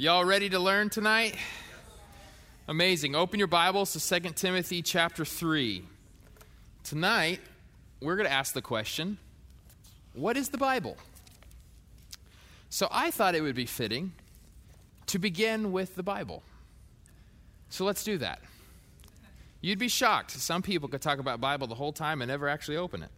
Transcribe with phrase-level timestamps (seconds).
[0.00, 1.36] Y'all ready to learn tonight?
[2.68, 3.14] Amazing.
[3.14, 5.84] Open your Bibles to 2 Timothy chapter 3.
[6.82, 7.38] Tonight,
[8.00, 9.18] we're going to ask the question
[10.14, 10.96] what is the Bible?
[12.70, 14.12] So I thought it would be fitting
[15.08, 16.42] to begin with the Bible.
[17.68, 18.40] So let's do that.
[19.60, 20.30] You'd be shocked.
[20.30, 23.10] Some people could talk about Bible the whole time and never actually open it.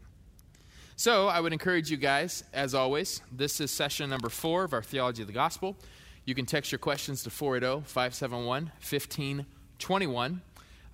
[0.97, 4.83] So I would encourage you guys, as always, this is session number four of our
[4.83, 5.77] Theology of the Gospel.
[6.25, 10.43] You can text your questions to 480 571 1521.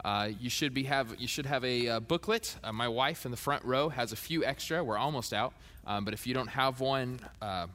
[0.02, 2.56] Uh, you should be have you should have a uh, booklet.
[2.64, 4.82] Uh, my wife in the front row has a few extra.
[4.82, 5.52] We're almost out,
[5.86, 7.66] um, but if you don't have one, uh,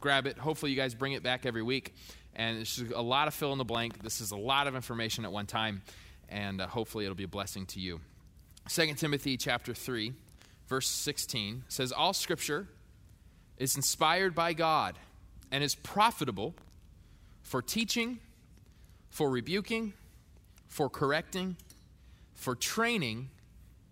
[0.00, 0.38] grab it.
[0.38, 1.92] Hopefully, you guys bring it back every week.
[2.36, 4.00] And it's a lot of fill in the blank.
[4.02, 5.82] This is a lot of information at one time,
[6.28, 8.00] and uh, hopefully, it'll be a blessing to you.
[8.68, 10.12] 2 Timothy chapter three,
[10.68, 12.68] verse 16 says, "All Scripture
[13.58, 14.96] is inspired by God."
[15.50, 16.54] And is profitable
[17.42, 18.18] for teaching,
[19.10, 19.92] for rebuking,
[20.68, 21.56] for correcting,
[22.34, 23.28] for training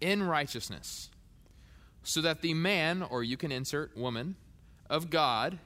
[0.01, 1.11] in righteousness,
[2.03, 4.36] so that the man, or you can insert woman,
[4.89, 5.59] of God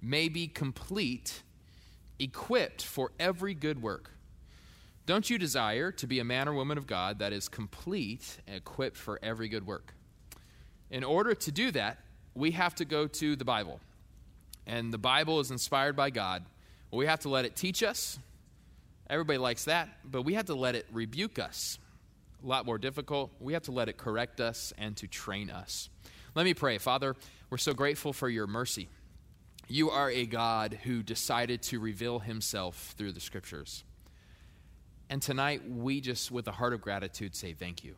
[0.00, 1.42] may be complete,
[2.18, 4.10] equipped for every good work.
[5.06, 8.56] Don't you desire to be a man or woman of God that is complete and
[8.56, 9.94] equipped for every good work?
[10.90, 11.98] In order to do that,
[12.34, 13.80] we have to go to the Bible
[14.68, 16.44] and the Bible is inspired by God,
[16.92, 18.18] we have to let it teach us.
[19.10, 21.78] Everybody likes that, but we have to let it rebuke us.
[22.44, 23.32] A lot more difficult.
[23.40, 25.88] We have to let it correct us and to train us.
[26.34, 26.78] Let me pray.
[26.78, 27.16] Father,
[27.50, 28.88] we're so grateful for your mercy.
[29.66, 33.84] You are a God who decided to reveal himself through the scriptures.
[35.10, 37.94] And tonight, we just, with a heart of gratitude, say thank you.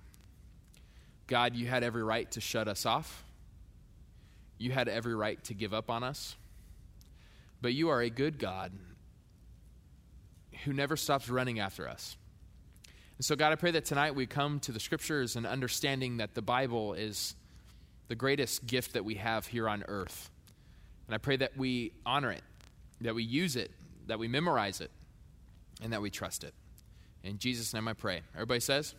[1.26, 3.24] God, you had every right to shut us off.
[4.58, 6.36] You had every right to give up on us.
[7.62, 8.72] But you are a good God
[10.64, 12.16] who never stops running after us.
[13.16, 16.34] And so, God, I pray that tonight we come to the scriptures and understanding that
[16.34, 17.34] the Bible is
[18.08, 20.30] the greatest gift that we have here on earth.
[21.06, 22.42] And I pray that we honor it,
[23.00, 23.70] that we use it,
[24.06, 24.90] that we memorize it,
[25.82, 26.54] and that we trust it.
[27.22, 28.22] In Jesus' name I pray.
[28.34, 28.94] Everybody says?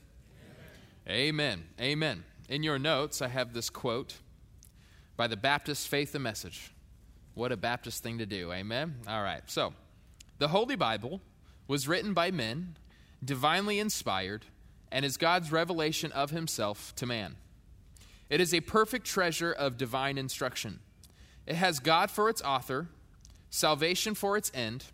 [1.08, 1.18] Amen.
[1.18, 1.64] Amen.
[1.80, 2.24] Amen.
[2.48, 4.18] In your notes, I have this quote
[5.18, 6.72] by the Baptist Faith and Message.
[7.34, 8.52] What a Baptist thing to do.
[8.52, 8.96] Amen?
[9.08, 9.42] All right.
[9.48, 9.74] So,
[10.38, 11.22] the Holy Bible
[11.68, 12.76] was written by men,
[13.24, 14.46] divinely inspired,
[14.92, 17.36] and is God's revelation of himself to man.
[18.30, 20.80] It is a perfect treasure of divine instruction.
[21.46, 22.88] It has God for its author,
[23.50, 24.86] salvation for its end,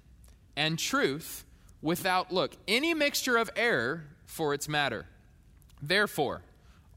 [0.55, 1.45] and truth
[1.81, 5.05] without, look, any mixture of error for its matter.
[5.81, 6.41] Therefore,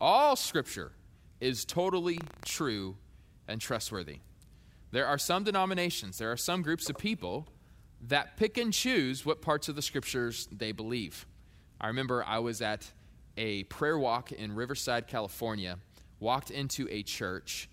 [0.01, 0.93] all Scripture
[1.41, 2.97] is totally true
[3.47, 4.19] and trustworthy.
[4.93, 7.47] There are some denominations, there are some groups of people
[8.09, 11.27] that pick and choose what parts of the scriptures they believe.
[11.81, 12.91] I remember I was at
[13.37, 15.79] a prayer walk in Riverside, California,
[16.19, 17.69] walked into a church,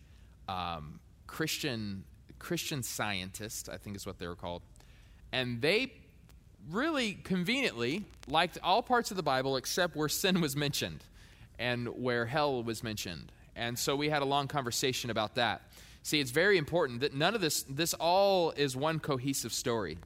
[0.47, 2.03] um, Christian
[2.39, 4.61] Christian scientist, I think is what they were called,
[5.31, 5.91] and they
[6.69, 11.03] really conveniently liked all parts of the Bible except where sin was mentioned
[11.57, 13.31] and where hell was mentioned.
[13.55, 15.61] And so we had a long conversation about that.
[16.07, 19.97] See, it's very important that none of this, this all is one cohesive story.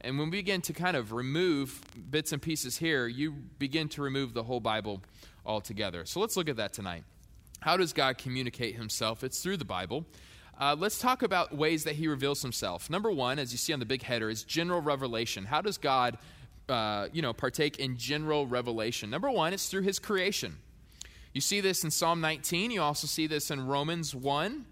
[0.00, 1.78] And when we begin to kind of remove
[2.10, 5.02] bits and pieces here, you begin to remove the whole Bible
[5.44, 6.06] altogether.
[6.06, 7.04] So let's look at that tonight.
[7.60, 9.22] How does God communicate himself?
[9.22, 10.06] It's through the Bible.
[10.58, 12.88] Uh, let's talk about ways that he reveals himself.
[12.88, 15.44] Number one, as you see on the big header, is general revelation.
[15.44, 16.16] How does God,
[16.70, 19.10] uh, you know, partake in general revelation?
[19.10, 20.56] Number one, it's through his creation.
[21.34, 22.70] You see this in Psalm 19.
[22.70, 24.64] You also see this in Romans 1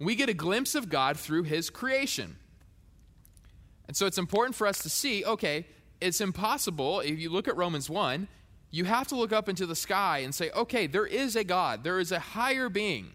[0.00, 2.36] we get a glimpse of God through his creation.
[3.86, 5.66] And so it's important for us to see okay,
[6.00, 7.00] it's impossible.
[7.00, 8.28] If you look at Romans 1,
[8.70, 11.84] you have to look up into the sky and say, okay, there is a God,
[11.84, 13.12] there is a higher being.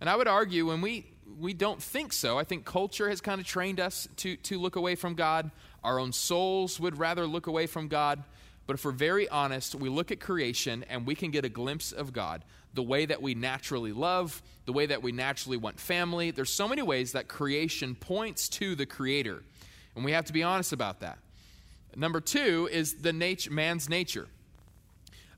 [0.00, 1.06] And I would argue when we,
[1.38, 4.76] we don't think so, I think culture has kind of trained us to, to look
[4.76, 5.50] away from God.
[5.84, 8.22] Our own souls would rather look away from God.
[8.66, 11.92] But if we're very honest, we look at creation and we can get a glimpse
[11.92, 12.44] of God
[12.74, 16.30] the way that we naturally love, the way that we naturally want family.
[16.30, 19.42] There's so many ways that creation points to the Creator,
[19.96, 21.18] and we have to be honest about that.
[21.96, 24.28] Number two is the nature, man's nature.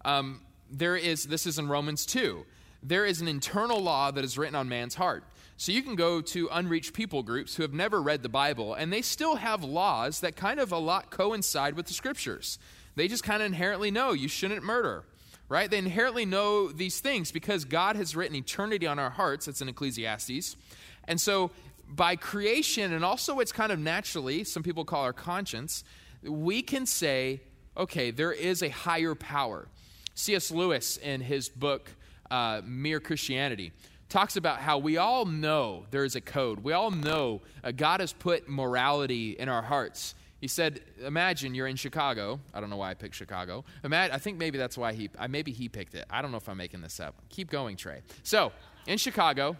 [0.04, 2.44] Um, there is this is in Romans two.
[2.82, 5.24] There is an internal law that is written on man's heart.
[5.56, 8.90] So you can go to unreached people groups who have never read the Bible, and
[8.90, 12.58] they still have laws that kind of a lot coincide with the scriptures.
[12.96, 15.04] They just kind of inherently know you shouldn't murder
[15.50, 15.68] right?
[15.68, 19.46] They inherently know these things because God has written eternity on our hearts.
[19.46, 20.56] That's in Ecclesiastes.
[21.04, 21.50] And so
[21.88, 25.82] by creation and also it's kind of naturally, some people call our conscience,
[26.22, 27.40] we can say,
[27.76, 29.66] okay, there is a higher power.
[30.14, 30.52] C.S.
[30.52, 31.90] Lewis, in his book,
[32.30, 33.72] uh, Mere Christianity,
[34.08, 36.60] talks about how we all know there is a code.
[36.60, 40.14] We all know uh, God has put morality in our hearts.
[40.40, 42.40] He said, "Imagine you're in Chicago.
[42.54, 43.64] I don't know why I picked Chicago.
[43.84, 45.10] Imagine, I think maybe that's why he.
[45.28, 46.06] Maybe he picked it.
[46.08, 47.14] I don't know if I'm making this up.
[47.28, 48.00] Keep going, Trey.
[48.22, 48.52] So
[48.86, 49.56] in Chicago,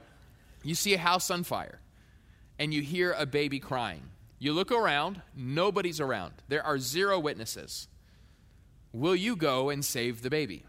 [0.63, 1.81] you see a house on fire,
[2.59, 4.03] and you hear a baby crying.
[4.39, 5.21] You look around.
[5.37, 6.33] Nobody's around.
[6.49, 7.87] There are zero witnesses.
[8.93, 10.65] Will you go and save the baby?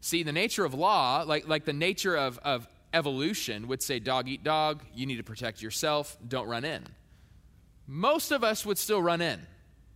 [0.00, 4.28] See, the nature of law, like like the nature of of evolution, would say, dog
[4.28, 4.82] eat dog.
[4.92, 6.18] You need to protect yourself.
[6.26, 6.84] Don't run in."
[7.90, 9.44] Most of us would still run in.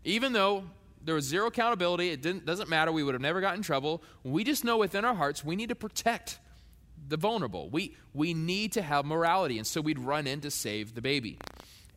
[0.03, 0.65] Even though
[1.05, 4.03] there was zero accountability, it doesn't matter, we would have never gotten in trouble.
[4.25, 6.41] We just know within our hearts we need to protect
[7.07, 7.69] the vulnerable.
[7.71, 11.39] We, we need to have morality, and so we'd run in to save the baby.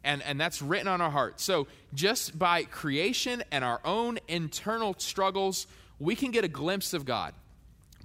[0.03, 1.39] And, and that's written on our heart.
[1.39, 1.65] So,
[1.95, 5.65] just by creation and our own internal struggles,
[5.97, 7.33] we can get a glimpse of God.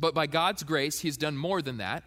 [0.00, 2.04] But by God's grace, He's done more than that.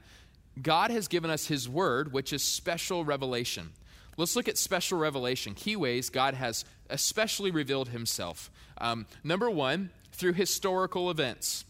[0.59, 3.71] God has given us His Word, which is special revelation.
[4.17, 8.49] Let's look at special revelation, key ways God has especially revealed himself.
[8.77, 11.65] Um, number one, through historical events.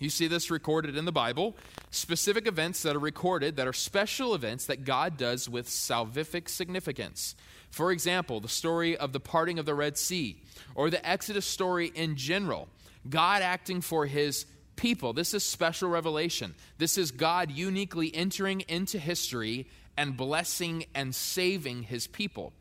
[0.00, 1.56] You see this recorded in the Bible.
[1.90, 7.36] Specific events that are recorded that are special events that God does with salvific significance.
[7.70, 10.42] For example, the story of the parting of the Red Sea,
[10.74, 12.68] or the Exodus story in general.
[13.08, 14.44] God acting for his
[14.74, 15.12] people.
[15.12, 16.54] This is special revelation.
[16.78, 22.52] This is God uniquely entering into history and blessing and saving his people.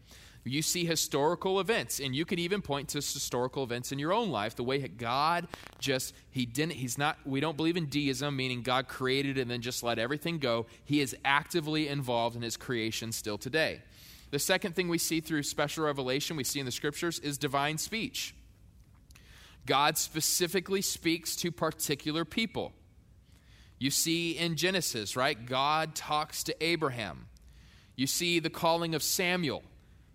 [0.43, 4.29] You see historical events, and you could even point to historical events in your own
[4.31, 4.55] life.
[4.55, 5.47] The way God
[5.77, 9.61] just, He didn't, He's not, we don't believe in deism, meaning God created and then
[9.61, 10.65] just let everything go.
[10.83, 13.81] He is actively involved in His creation still today.
[14.31, 17.77] The second thing we see through special revelation, we see in the scriptures, is divine
[17.77, 18.33] speech.
[19.67, 22.73] God specifically speaks to particular people.
[23.81, 25.43] You see in Genesis, right?
[25.43, 27.25] God talks to Abraham.
[27.95, 29.63] You see the calling of Samuel.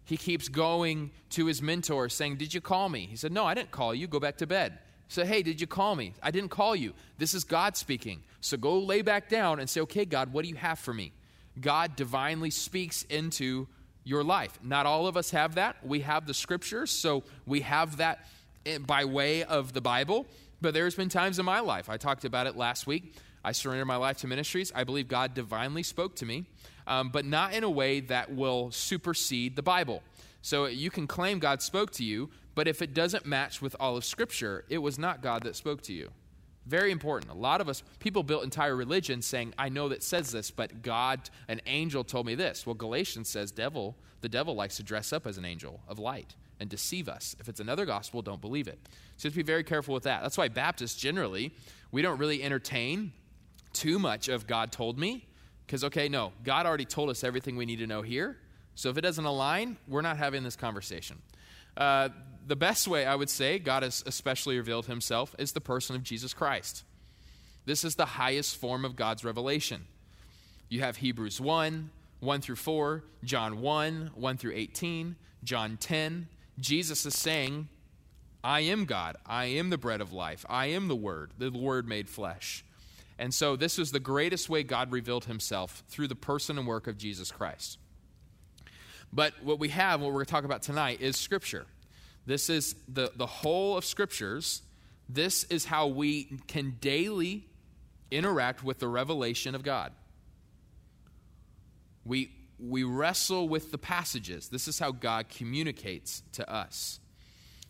[0.05, 3.09] He keeps going to his mentor saying, Did you call me?
[3.11, 4.07] He said, No, I didn't call you.
[4.07, 4.79] Go back to bed.
[5.09, 6.15] He said, Hey, did you call me?
[6.23, 6.93] I didn't call you.
[7.19, 8.23] This is God speaking.
[8.41, 11.13] So go lay back down and say, Okay, God, what do you have for me?
[11.61, 13.67] God divinely speaks into
[14.05, 14.57] your life.
[14.63, 15.85] Not all of us have that.
[15.85, 18.29] We have the scriptures, so we have that
[18.65, 20.25] eh, by way of the Bible.
[20.61, 23.15] But there's been times in my life, I talked about it last week,
[23.47, 24.73] I surrendered my life to ministries.
[24.75, 26.47] I believe God divinely spoke to me,
[26.89, 30.03] um, but not in a way that will supersede the Bible.
[30.43, 33.97] So you can claim God spoke to you, but if it doesn't match with all
[33.97, 36.11] of Scripture, it was not God that spoke to you.
[36.67, 37.31] Very important.
[37.31, 40.83] A lot of us, people built entire religions saying, I know that says this, but
[40.83, 42.67] God, an angel told me this.
[42.67, 46.35] Well, Galatians says, devil, the devil likes to dress up as an angel of light
[46.59, 47.37] and deceive us.
[47.39, 48.81] If it's another gospel, don't believe it.
[49.19, 50.23] So just be very careful with that.
[50.23, 51.55] That's why Baptists generally,
[51.93, 53.13] we don't really entertain
[53.77, 55.27] too much of God told me.
[55.67, 58.37] Because, okay, no, God already told us everything we need to know here.
[58.77, 61.21] So if it doesn't align, we're not having this conversation.
[61.77, 62.11] Uh,
[62.47, 66.03] the best way I would say God has especially revealed himself is the person of
[66.03, 66.85] Jesus Christ.
[67.65, 69.87] This is the highest form of God's revelation.
[70.69, 71.91] You have Hebrews 1,
[72.21, 76.29] 1 through 4, John 1, 1 through 18, John 10.
[76.59, 77.69] Jesus is saying,
[78.45, 79.17] I am God.
[79.27, 80.47] I am the bread of life.
[80.49, 82.65] I am the Word, the Word made flesh.
[83.19, 86.87] And so, this is the greatest way God revealed himself through the person and work
[86.87, 87.79] of Jesus Christ.
[89.13, 91.67] But what we have, what we're going to talk about tonight, is Scripture.
[92.27, 94.63] This is the, the whole of Scriptures.
[95.09, 97.47] This is how we can daily
[98.11, 99.93] interact with the revelation of God.
[102.05, 104.49] We, we wrestle with the passages.
[104.49, 107.01] This is how God communicates to us.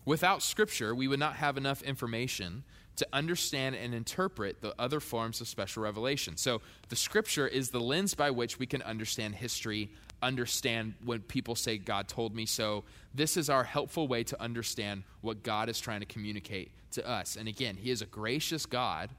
[0.04, 2.64] Without Scripture, we would not have enough information
[2.96, 6.36] to understand and interpret the other forms of special revelation.
[6.36, 9.90] So, the scripture is the lens by which we can understand history,
[10.22, 12.84] understand when people say, God told me so.
[13.14, 17.36] This is our helpful way to understand what God is trying to communicate to us.
[17.36, 19.10] And again, He is a gracious God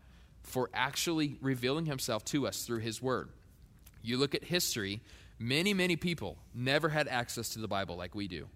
[0.41, 3.29] for actually revealing Himself to us through His Word.
[4.01, 5.01] You look at history,
[5.37, 8.47] many, many people never had access to the Bible like we do.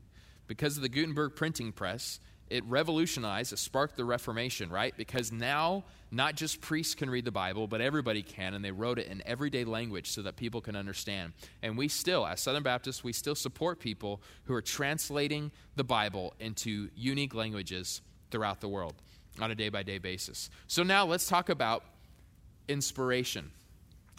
[0.47, 2.19] Because of the Gutenberg printing press,
[2.51, 4.93] it revolutionized, it sparked the Reformation, right?
[4.97, 8.99] Because now not just priests can read the Bible, but everybody can, and they wrote
[8.99, 11.31] it in everyday language so that people can understand.
[11.63, 16.33] And we still, as Southern Baptists, we still support people who are translating the Bible
[16.39, 18.95] into unique languages throughout the world
[19.39, 20.49] on a day by day basis.
[20.67, 21.85] So now let's talk about
[22.67, 23.51] inspiration.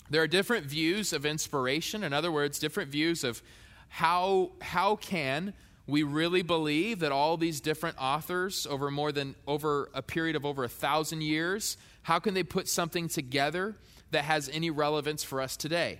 [0.08, 2.02] There are different views of inspiration.
[2.02, 3.42] In other words, different views of
[3.88, 5.52] how, how can
[5.86, 10.46] we really believe that all these different authors over more than over a period of
[10.46, 13.76] over a thousand years how can they put something together
[14.10, 15.98] that has any relevance for us today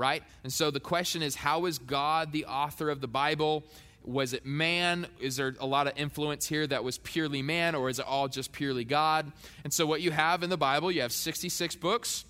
[0.00, 0.22] right?
[0.44, 3.64] And so the question is how is god the author of the bible?
[4.02, 5.06] Was it man?
[5.20, 8.26] Is there a lot of influence here that was purely man or is it all
[8.26, 9.30] just purely god?
[9.62, 12.24] And so what you have in the bible you have 66 books.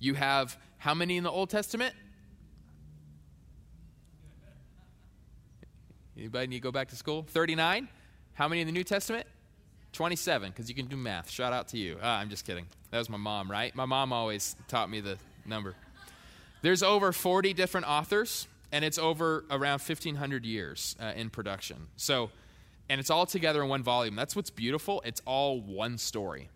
[0.00, 1.94] You have how many in the old testament
[6.18, 7.24] Anybody need to go back to school?
[7.28, 7.88] 39?
[8.34, 9.26] How many in the New Testament?
[9.92, 11.30] 27, because you can do math.
[11.30, 11.96] Shout out to you.
[12.02, 12.66] Ah, I'm just kidding.
[12.90, 13.74] That was my mom, right?
[13.74, 15.74] My mom always taught me the number.
[16.62, 21.88] There's over 40 different authors, and it's over around 1,500 years uh, in production.
[21.96, 22.30] So,
[22.88, 24.16] and it's all together in one volume.
[24.16, 25.00] That's what's beautiful.
[25.04, 26.48] It's all one story.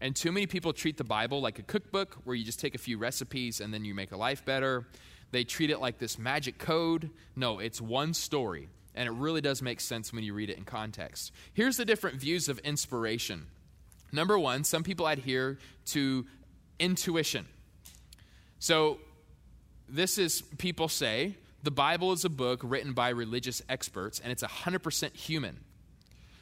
[0.00, 2.78] And too many people treat the Bible like a cookbook where you just take a
[2.78, 4.86] few recipes and then you make a life better.
[5.32, 7.10] They treat it like this magic code.
[7.36, 10.64] No, it's one story and it really does make sense when you read it in
[10.64, 11.32] context.
[11.54, 13.46] Here's the different views of inspiration.
[14.12, 16.26] Number one, some people adhere to
[16.78, 17.46] intuition.
[18.58, 18.98] So,
[19.88, 24.42] this is people say the Bible is a book written by religious experts, and it's
[24.42, 25.60] 100% human.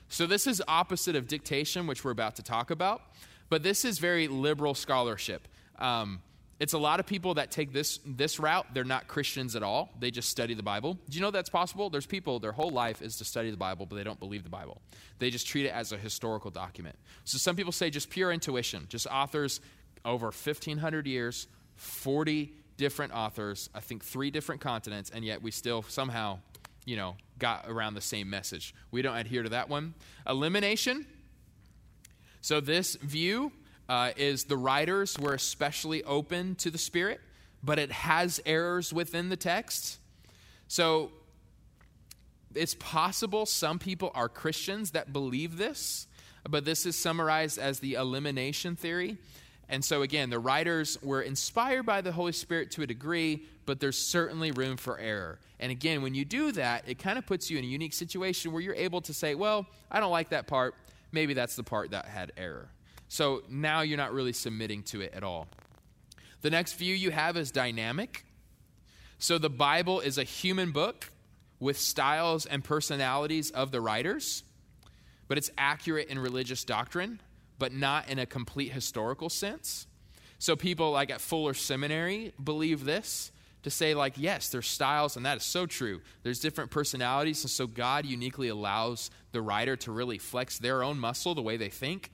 [0.08, 3.02] So, this is opposite of dictation, which we're about to talk about,
[3.48, 5.48] but this is very liberal scholarship.
[5.78, 6.20] Um,
[6.60, 8.66] it's a lot of people that take this this route.
[8.74, 9.90] They're not Christians at all.
[10.00, 10.98] They just study the Bible.
[11.08, 11.88] Do you know that's possible?
[11.88, 14.50] There's people their whole life is to study the Bible, but they don't believe the
[14.50, 14.82] Bible.
[15.18, 16.96] They just treat it as a historical document.
[17.24, 18.86] So some people say just pure intuition.
[18.88, 19.60] Just authors
[20.04, 21.46] over 1500 years,
[21.76, 26.38] 40 different authors, I think 3 different continents, and yet we still somehow,
[26.84, 28.74] you know, got around the same message.
[28.90, 29.94] We don't adhere to that one.
[30.26, 31.06] Illumination.
[32.40, 33.52] So this view
[33.88, 37.20] uh, is the writers were especially open to the Spirit,
[37.62, 39.98] but it has errors within the text.
[40.68, 41.10] So
[42.54, 46.06] it's possible some people are Christians that believe this,
[46.48, 49.18] but this is summarized as the illumination theory.
[49.70, 53.80] And so, again, the writers were inspired by the Holy Spirit to a degree, but
[53.80, 55.38] there's certainly room for error.
[55.60, 58.52] And again, when you do that, it kind of puts you in a unique situation
[58.52, 60.74] where you're able to say, well, I don't like that part.
[61.12, 62.70] Maybe that's the part that had error.
[63.08, 65.48] So now you're not really submitting to it at all.
[66.42, 68.24] The next view you have is dynamic.
[69.18, 71.10] So the Bible is a human book
[71.58, 74.44] with styles and personalities of the writers,
[75.26, 77.20] but it's accurate in religious doctrine,
[77.58, 79.86] but not in a complete historical sense.
[80.38, 83.32] So people like at Fuller Seminary believe this
[83.64, 87.50] to say like yes there's styles and that is so true there's different personalities and
[87.50, 91.68] so god uniquely allows the writer to really flex their own muscle the way they
[91.68, 92.12] think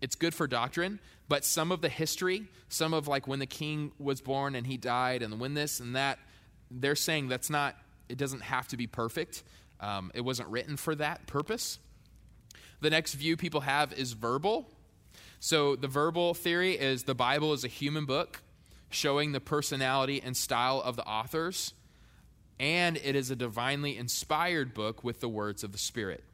[0.00, 3.92] it's good for doctrine, but some of the history, some of like when the king
[3.98, 6.18] was born and he died, and when this and that,
[6.70, 7.76] they're saying that's not,
[8.08, 9.42] it doesn't have to be perfect.
[9.80, 11.78] Um, it wasn't written for that purpose.
[12.80, 14.70] The next view people have is verbal.
[15.40, 18.42] So the verbal theory is the Bible is a human book
[18.90, 21.74] showing the personality and style of the authors,
[22.58, 26.24] and it is a divinely inspired book with the words of the Spirit.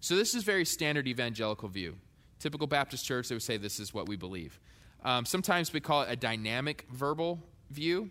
[0.00, 1.96] So this is very standard evangelical view.
[2.42, 4.58] Typical Baptist church, they would say this is what we believe.
[5.04, 7.38] Um, sometimes we call it a dynamic verbal
[7.70, 8.10] view,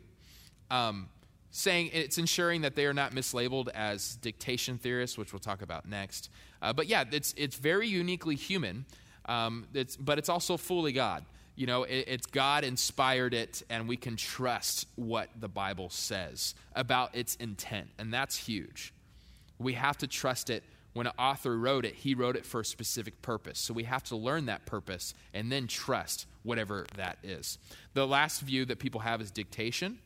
[0.69, 1.09] um,
[1.49, 5.85] saying it's ensuring that they are not mislabeled as dictation theorists, which we'll talk about
[5.85, 6.29] next.
[6.61, 8.85] Uh, but yeah, it's, it's very uniquely human,
[9.25, 11.25] um, it's, but it's also fully God.
[11.57, 16.55] You know, it, it's God inspired it, and we can trust what the Bible says
[16.73, 18.93] about its intent, and that's huge.
[19.59, 22.65] We have to trust it when an author wrote it, he wrote it for a
[22.65, 23.59] specific purpose.
[23.59, 27.57] So we have to learn that purpose and then trust whatever that is.
[27.93, 29.99] The last view that people have is dictation.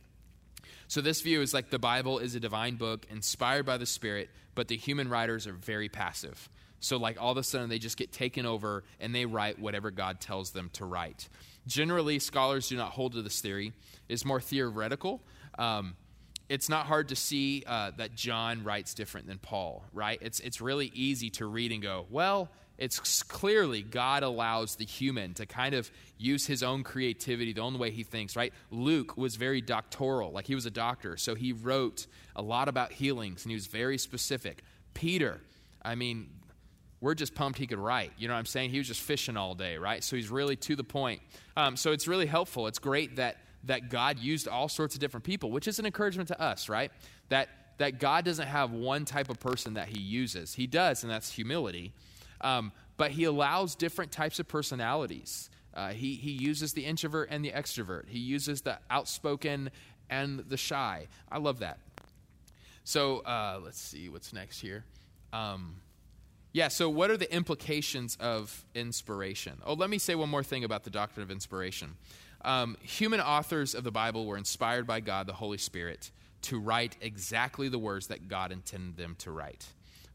[0.87, 4.29] So this view is like the Bible is a divine book inspired by the Spirit,
[4.53, 6.49] but the human writers are very passive.
[6.79, 9.89] So, like, all of a sudden, they just get taken over and they write whatever
[9.89, 11.29] God tells them to write.
[11.65, 13.73] Generally, scholars do not hold to this theory,
[14.07, 15.23] it's more theoretical.
[15.57, 15.95] Um,
[16.49, 20.19] it's not hard to see uh, that John writes different than Paul, right?
[20.21, 25.33] It's, it's really easy to read and go, well, it's clearly God allows the human
[25.35, 28.53] to kind of use his own creativity the only way he thinks, right?
[28.69, 32.91] Luke was very doctoral, like he was a doctor, so he wrote a lot about
[32.91, 34.61] healings and he was very specific.
[34.93, 35.41] Peter,
[35.83, 36.29] I mean,
[36.99, 38.11] we're just pumped he could write.
[38.17, 38.71] You know what I'm saying?
[38.71, 40.03] He was just fishing all day, right?
[40.03, 41.21] So he's really to the point.
[41.55, 42.67] Um, so it's really helpful.
[42.67, 46.27] It's great that that God used all sorts of different people, which is an encouragement
[46.29, 46.91] to us, right?
[47.29, 50.53] That that God doesn't have one type of person that He uses.
[50.53, 51.91] He does, and that's humility.
[52.41, 55.49] Um, but He allows different types of personalities.
[55.73, 58.07] Uh, he He uses the introvert and the extrovert.
[58.07, 59.71] He uses the outspoken
[60.09, 61.07] and the shy.
[61.31, 61.79] I love that.
[62.83, 64.85] So uh, let's see what's next here.
[65.33, 65.77] Um,
[66.53, 69.57] yeah, so what are the implications of inspiration?
[69.65, 71.97] Oh, let me say one more thing about the doctrine of inspiration.
[72.45, 76.11] Um, human authors of the Bible were inspired by God, the Holy Spirit,
[76.43, 79.65] to write exactly the words that God intended them to write.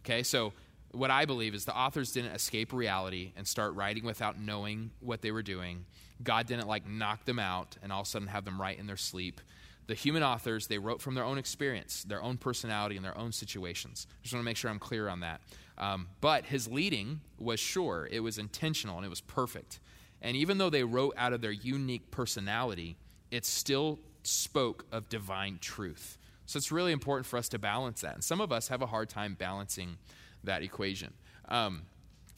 [0.05, 0.53] Okay, so
[0.93, 5.23] what I believe is the authors didn't escape reality and start writing without knowing what
[5.23, 5.85] they were doing.
[6.23, 8.87] God didn't like knock them out and all of a sudden have them write in
[8.87, 9.41] their sleep.
[9.89, 13.33] The human authors, they wrote from their own experience, their own personality, and their own
[13.33, 14.07] situations.
[14.23, 15.41] Just want to make sure I'm clear on that.
[15.79, 19.81] Um, but his leading was sure, it was intentional, and it was perfect.
[20.23, 22.97] And even though they wrote out of their unique personality,
[23.31, 26.19] it still spoke of divine truth.
[26.47, 28.15] So it's really important for us to balance that.
[28.15, 29.97] And some of us have a hard time balancing
[30.45, 31.13] that equation.
[31.49, 31.83] Um,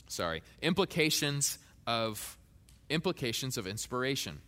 [0.09, 0.43] sorry.
[0.61, 2.37] Implications of
[2.91, 4.41] implications of inspiration.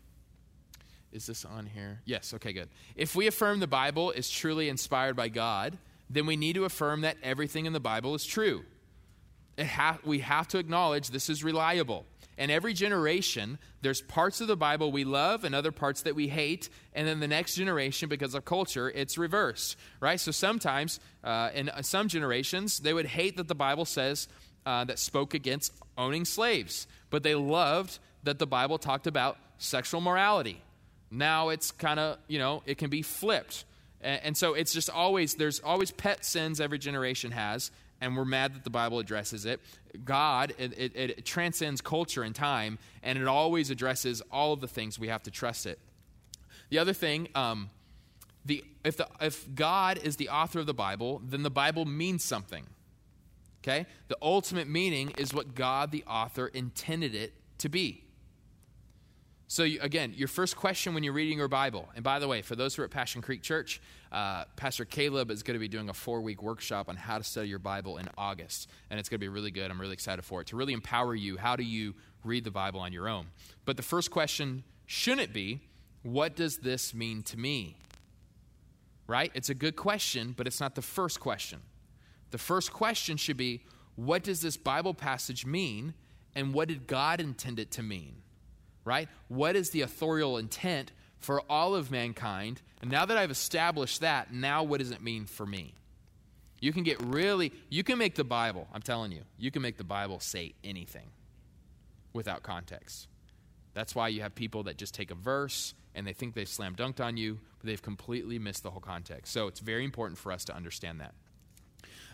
[1.12, 2.00] Is this on here?
[2.04, 2.68] Yes, okay, good.
[2.96, 5.78] If we affirm the Bible is truly inspired by God,
[6.10, 8.64] then we need to affirm that everything in the Bible is true.
[9.58, 12.04] Ha- we have to acknowledge this is reliable.
[12.36, 16.28] And every generation, there's parts of the Bible we love and other parts that we
[16.28, 16.68] hate.
[16.94, 20.18] And then the next generation, because of culture, it's reversed, right?
[20.18, 24.28] So sometimes, uh, in some generations, they would hate that the Bible says
[24.66, 30.00] uh, that spoke against owning slaves, but they loved that the Bible talked about sexual
[30.00, 30.60] morality.
[31.10, 33.64] Now it's kind of, you know, it can be flipped.
[34.00, 37.70] And, and so it's just always, there's always pet sins every generation has,
[38.04, 39.60] and we're mad that the Bible addresses it.
[40.04, 44.68] God, it, it, it, transcends culture and time, and it always addresses all of the
[44.68, 45.78] things we have to trust it.
[46.68, 47.70] The other thing, um,
[48.44, 52.22] the, if, the, if God is the author of the Bible, then the Bible means
[52.22, 52.66] something.
[53.62, 53.86] Okay?
[54.08, 58.03] The ultimate meaning is what God, the author, intended it to be.
[59.54, 62.42] So, you, again, your first question when you're reading your Bible, and by the way,
[62.42, 63.80] for those who are at Passion Creek Church,
[64.10, 67.22] uh, Pastor Caleb is going to be doing a four week workshop on how to
[67.22, 68.68] study your Bible in August.
[68.90, 69.70] And it's going to be really good.
[69.70, 71.36] I'm really excited for it to really empower you.
[71.36, 71.94] How do you
[72.24, 73.26] read the Bible on your own?
[73.64, 75.60] But the first question shouldn't be,
[76.02, 77.76] what does this mean to me?
[79.06, 79.30] Right?
[79.34, 81.60] It's a good question, but it's not the first question.
[82.32, 83.62] The first question should be,
[83.94, 85.94] what does this Bible passage mean?
[86.34, 88.16] And what did God intend it to mean?
[88.84, 89.08] Right?
[89.28, 92.62] What is the authorial intent for all of mankind?
[92.82, 95.74] And now that I've established that, now what does it mean for me?
[96.60, 99.76] You can get really, you can make the Bible, I'm telling you, you can make
[99.76, 101.10] the Bible say anything
[102.12, 103.08] without context.
[103.74, 106.74] That's why you have people that just take a verse and they think they've slam
[106.74, 109.32] dunked on you, but they've completely missed the whole context.
[109.32, 111.14] So it's very important for us to understand that.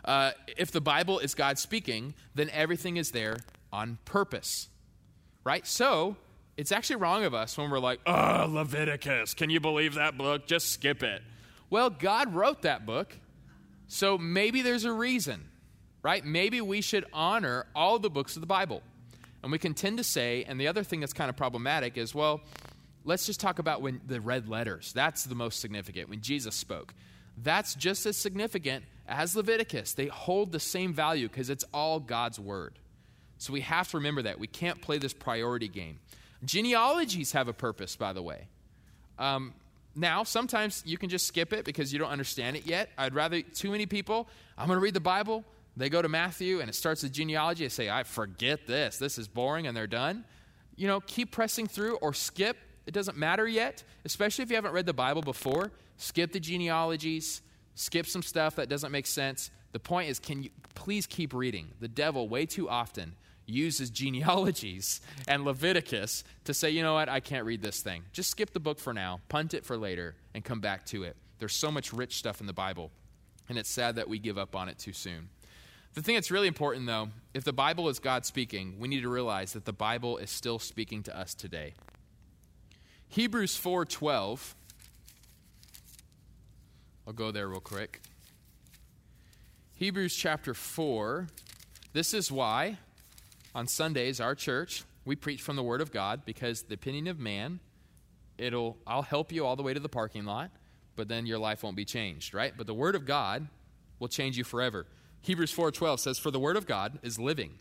[0.05, 3.37] Uh, if the Bible is God speaking, then everything is there
[3.73, 4.69] on purpose,
[5.45, 5.67] right?
[5.67, 6.17] So
[6.61, 10.47] it's actually wrong of us when we're like, oh, Leviticus, can you believe that book?
[10.47, 11.23] Just skip it.
[11.71, 13.17] Well, God wrote that book,
[13.89, 15.49] so maybe there's a reason,
[16.03, 16.23] right?
[16.23, 18.83] Maybe we should honor all the books of the Bible.
[19.43, 22.15] And we can tend to say, and the other thing that's kind of problematic is,
[22.15, 22.43] well,
[23.07, 24.93] let's just talk about when the red letters.
[24.93, 26.93] That's the most significant, when Jesus spoke.
[27.43, 29.95] That's just as significant as Leviticus.
[29.95, 32.79] They hold the same value because it's all God's word.
[33.39, 34.39] So we have to remember that.
[34.39, 36.01] We can't play this priority game.
[36.45, 38.49] Genealogies have a purpose, by the way.
[39.19, 39.55] Um,
[39.95, 42.91] now, sometimes you can just skip it because you don't understand it yet.
[42.97, 45.45] I'd rather, too many people, I'm going to read the Bible.
[45.77, 47.65] They go to Matthew and it starts the genealogy.
[47.65, 48.99] They say, I forget this.
[48.99, 50.25] This is boring, and they're done.
[50.77, 52.57] You know, keep pressing through or skip.
[52.87, 55.71] It doesn't matter yet, especially if you haven't read the Bible before.
[55.97, 57.43] Skip the genealogies,
[57.75, 59.51] skip some stuff that doesn't make sense.
[59.73, 61.69] The point is, can you please keep reading?
[61.81, 63.15] The devil, way too often,
[63.51, 68.05] uses genealogies and Leviticus to say, you know what, I can't read this thing.
[68.13, 71.17] Just skip the book for now, punt it for later, and come back to it.
[71.39, 72.91] There's so much rich stuff in the Bible,
[73.49, 75.29] and it's sad that we give up on it too soon.
[75.95, 79.09] The thing that's really important, though, if the Bible is God speaking, we need to
[79.09, 81.75] realize that the Bible is still speaking to us today.
[83.09, 84.55] Hebrews 4:12
[87.11, 88.03] I'll go there real quick.
[89.75, 91.27] Hebrews chapter 4.
[91.93, 92.79] This is why
[93.55, 97.19] on Sundays, our church, we preach from the Word of God because the opinion of
[97.19, 97.61] man,
[98.39, 100.51] it'll I'll help you all the way to the parking lot,
[100.97, 102.53] but then your life won't be changed, right?
[102.57, 103.49] But the Word of God
[103.99, 104.87] will change you forever.
[105.23, 107.59] Hebrews 4:12 says, "For the Word of God is living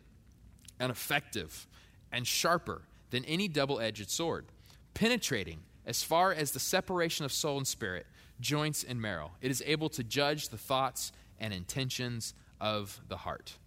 [0.80, 1.67] and effective
[2.12, 4.45] and sharper than any double-edged sword,
[4.93, 8.06] penetrating as far as the separation of soul and spirit,
[8.39, 9.32] joints and marrow.
[9.41, 13.59] It is able to judge the thoughts and intentions of the heart."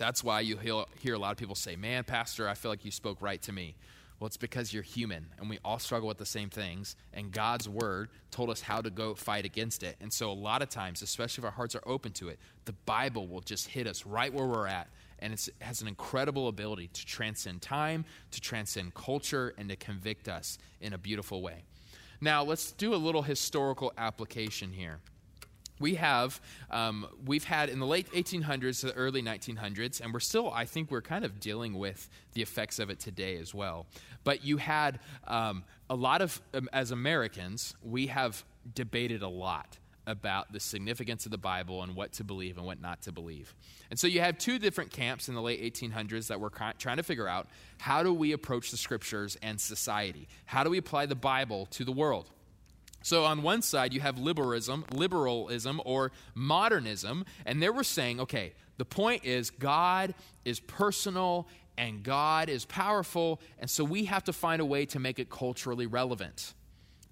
[0.00, 2.90] That's why you hear a lot of people say, Man, Pastor, I feel like you
[2.90, 3.74] spoke right to me.
[4.18, 7.68] Well, it's because you're human and we all struggle with the same things, and God's
[7.68, 9.96] word told us how to go fight against it.
[10.00, 12.72] And so, a lot of times, especially if our hearts are open to it, the
[12.72, 14.88] Bible will just hit us right where we're at.
[15.18, 20.30] And it has an incredible ability to transcend time, to transcend culture, and to convict
[20.30, 21.64] us in a beautiful way.
[22.22, 25.00] Now, let's do a little historical application here
[25.80, 26.40] we have
[26.70, 30.64] um, we've had in the late 1800s to the early 1900s and we're still i
[30.64, 33.86] think we're kind of dealing with the effects of it today as well.
[34.22, 39.78] But you had um, a lot of um, as americans we have debated a lot
[40.06, 43.54] about the significance of the bible and what to believe and what not to believe.
[43.90, 47.02] And so you have two different camps in the late 1800s that were trying to
[47.02, 50.28] figure out how do we approach the scriptures and society?
[50.46, 52.30] How do we apply the bible to the world
[53.02, 58.52] so on one side you have liberalism, liberalism or modernism, and they were saying, okay,
[58.76, 64.32] the point is God is personal and God is powerful, and so we have to
[64.32, 66.54] find a way to make it culturally relevant.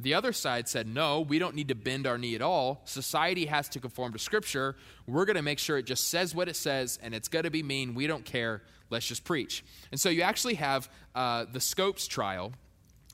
[0.01, 2.83] The other side said, no, we don't need to bend our knee at all.
[2.85, 4.77] Society has to conform to Scripture.
[5.07, 7.51] We're going to make sure it just says what it says, and it's going to
[7.51, 7.95] be mean.
[7.95, 8.63] We don't care.
[8.91, 9.65] Let's just preach.
[9.91, 12.53] And so you actually have uh, the Scopes trial,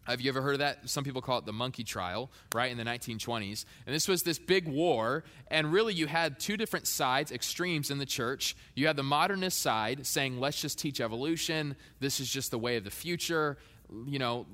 [0.05, 0.89] have you ever heard of that?
[0.89, 3.65] Some people call it the monkey trial, right, in the 1920s.
[3.87, 7.99] And this was this big war, and really you had two different sides, extremes in
[7.99, 8.57] the church.
[8.75, 12.77] You had the modernist side saying, let's just teach evolution, this is just the way
[12.77, 13.59] of the future.
[14.07, 14.47] You know,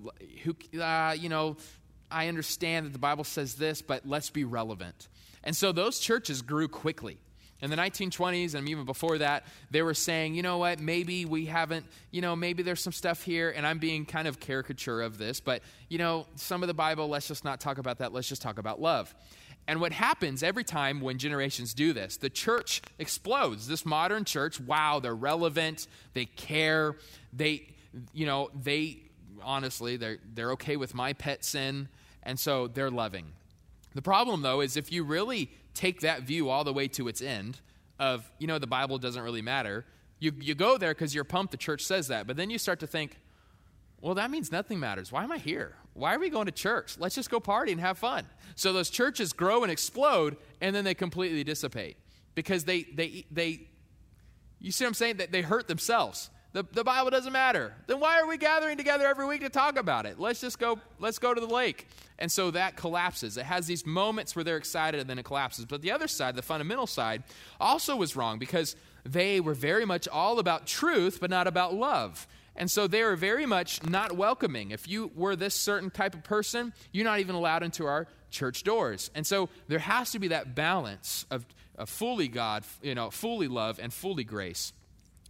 [0.43, 1.57] who, uh, you know,
[2.11, 5.09] I understand that the Bible says this, but let's be relevant.
[5.45, 7.19] And so those churches grew quickly.
[7.63, 11.47] In the 1920s and even before that, they were saying, you know what, maybe we
[11.47, 15.19] haven't, you know, maybe there's some stuff here, and I'm being kind of caricature of
[15.19, 18.29] this, but, you know, some of the Bible, let's just not talk about that, let's
[18.29, 19.15] just talk about love.
[19.69, 23.69] And what happens every time when generations do this, the church explodes.
[23.69, 26.97] This modern church, wow, they're relevant, they care,
[27.33, 27.69] they,
[28.13, 29.03] you know, they,
[29.43, 31.89] honestly, they're, they're okay with my pet sin,
[32.23, 33.27] and so they're loving.
[33.95, 37.23] The problem, though, is if you really take that view all the way to its
[37.23, 37.61] end
[37.99, 39.85] of, you know, the Bible doesn't really matter,
[40.19, 42.81] you, you go there because you're pumped the church says that, but then you start
[42.81, 43.19] to think,
[44.01, 45.13] well, that means nothing matters.
[45.13, 45.77] Why am I here?
[45.93, 46.97] Why are we going to church?
[46.99, 48.25] Let's just go party and have fun.
[48.55, 51.97] So those churches grow and explode, and then they completely dissipate
[52.35, 53.69] because they, they, they
[54.61, 55.17] you see what I'm saying?
[55.17, 56.31] That they hurt themselves.
[56.53, 57.73] The, the Bible doesn't matter.
[57.87, 60.19] Then why are we gathering together every week to talk about it?
[60.19, 61.87] Let's just go, let's go to the lake.
[62.19, 63.37] And so that collapses.
[63.37, 65.65] It has these moments where they're excited and then it collapses.
[65.65, 67.23] But the other side, the fundamental side,
[67.61, 72.27] also was wrong because they were very much all about truth, but not about love.
[72.57, 74.73] And so they were very much not welcoming.
[74.73, 78.65] If you were this certain type of person, you're not even allowed into our church
[78.65, 79.11] doors.
[79.15, 81.47] And so there has to be that balance of,
[81.79, 84.73] of fully God, you know, fully love and fully grace.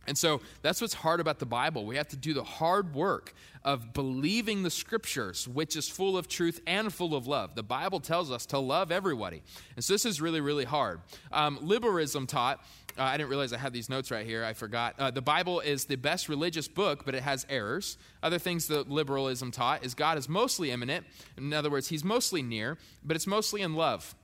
[0.06, 1.84] And so that's what's hard about the Bible.
[1.84, 3.34] We have to do the hard work
[3.64, 7.54] of believing the scriptures, which is full of truth and full of love.
[7.54, 9.42] The Bible tells us to love everybody.
[9.76, 11.00] And so this is really, really hard.
[11.30, 12.64] Um, liberalism taught,
[12.98, 14.94] uh, I didn't realize I had these notes right here, I forgot.
[14.98, 17.98] Uh, the Bible is the best religious book, but it has errors.
[18.22, 21.06] Other things that liberalism taught is God is mostly immanent.
[21.36, 24.14] In other words, he's mostly near, but it's mostly in love.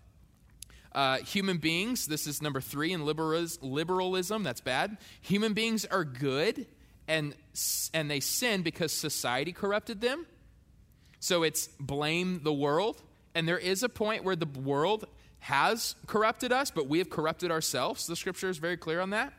[0.97, 4.97] Uh, human beings, this is number three in liberalism, that's bad.
[5.21, 6.67] Human beings are good
[7.07, 7.35] and,
[7.93, 10.25] and they sin because society corrupted them.
[11.21, 13.03] So it's blame the world.
[13.35, 15.07] And there is a point where the world
[15.41, 18.07] has corrupted us, but we have corrupted ourselves.
[18.07, 19.35] The scripture is very clear on that.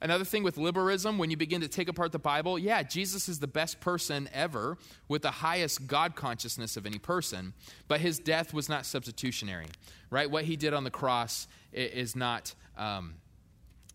[0.00, 3.38] Another thing with liberalism, when you begin to take apart the Bible, yeah, Jesus is
[3.38, 4.76] the best person ever
[5.08, 7.54] with the highest God consciousness of any person,
[7.88, 9.68] but his death was not substitutionary,
[10.10, 10.30] right?
[10.30, 13.14] What he did on the cross is not, um,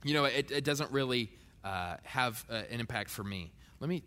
[0.03, 1.31] you know, it, it doesn't really
[1.63, 3.51] uh, have uh, an impact for me.
[3.79, 4.03] Let me,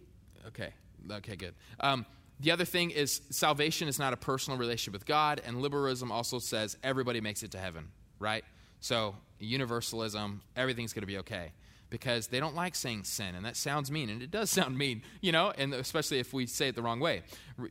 [0.48, 0.70] okay,
[1.11, 1.54] okay, good.
[1.80, 2.07] Um,
[2.40, 6.40] the other thing is salvation is not a personal relationship with God, and liberalism also
[6.40, 8.44] says everybody makes it to heaven, right?
[8.80, 11.52] So, universalism, everything's going to be okay
[11.90, 15.03] because they don't like saying sin, and that sounds mean, and it does sound mean,
[15.20, 17.23] you know, and especially if we say it the wrong way.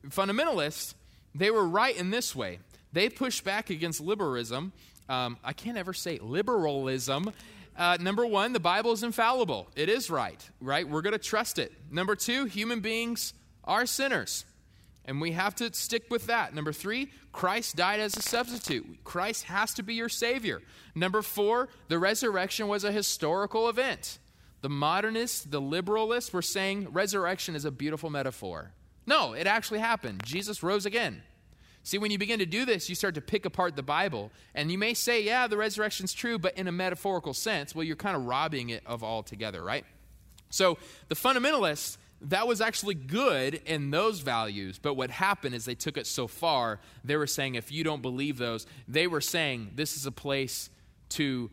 [0.10, 0.94] Fundamentalists,
[1.36, 2.60] they were right in this way.
[2.92, 4.72] They pushed back against liberalism.
[5.10, 7.34] Um, I can't ever say liberalism.
[7.76, 9.68] Uh, number one, the Bible is infallible.
[9.76, 10.88] It is right, right?
[10.88, 11.74] We're going to trust it.
[11.90, 14.46] Number two, human beings are sinners.
[15.06, 16.54] And we have to stick with that.
[16.56, 19.04] Number three, Christ died as a substitute.
[19.04, 20.62] Christ has to be your Savior.
[20.96, 24.20] Number four, the resurrection was a historical event.
[24.62, 28.72] The modernists, the liberalists were saying resurrection is a beautiful metaphor.
[29.06, 30.24] No, it actually happened.
[30.24, 31.22] Jesus rose again.
[31.86, 34.32] See, when you begin to do this, you start to pick apart the Bible.
[34.56, 37.76] And you may say, yeah, the resurrection's true, but in a metaphorical sense.
[37.76, 39.84] Well, you're kind of robbing it of all together, right?
[40.50, 40.78] So
[41.10, 44.80] the fundamentalists that was actually good in those values.
[44.80, 48.02] But what happened is they took it so far, they were saying, if you don't
[48.02, 50.70] believe those, they were saying this is a place
[51.10, 51.52] to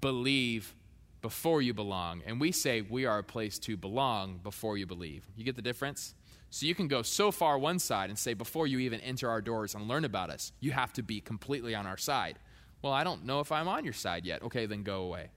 [0.00, 0.74] believe
[1.22, 2.22] before you belong.
[2.26, 5.24] And we say we are a place to belong before you believe.
[5.36, 6.14] You get the difference?
[6.50, 9.40] So you can go so far one side and say, before you even enter our
[9.40, 12.38] doors and learn about us, you have to be completely on our side.
[12.82, 14.42] Well, I don't know if I'm on your side yet.
[14.42, 15.28] Okay, then go away.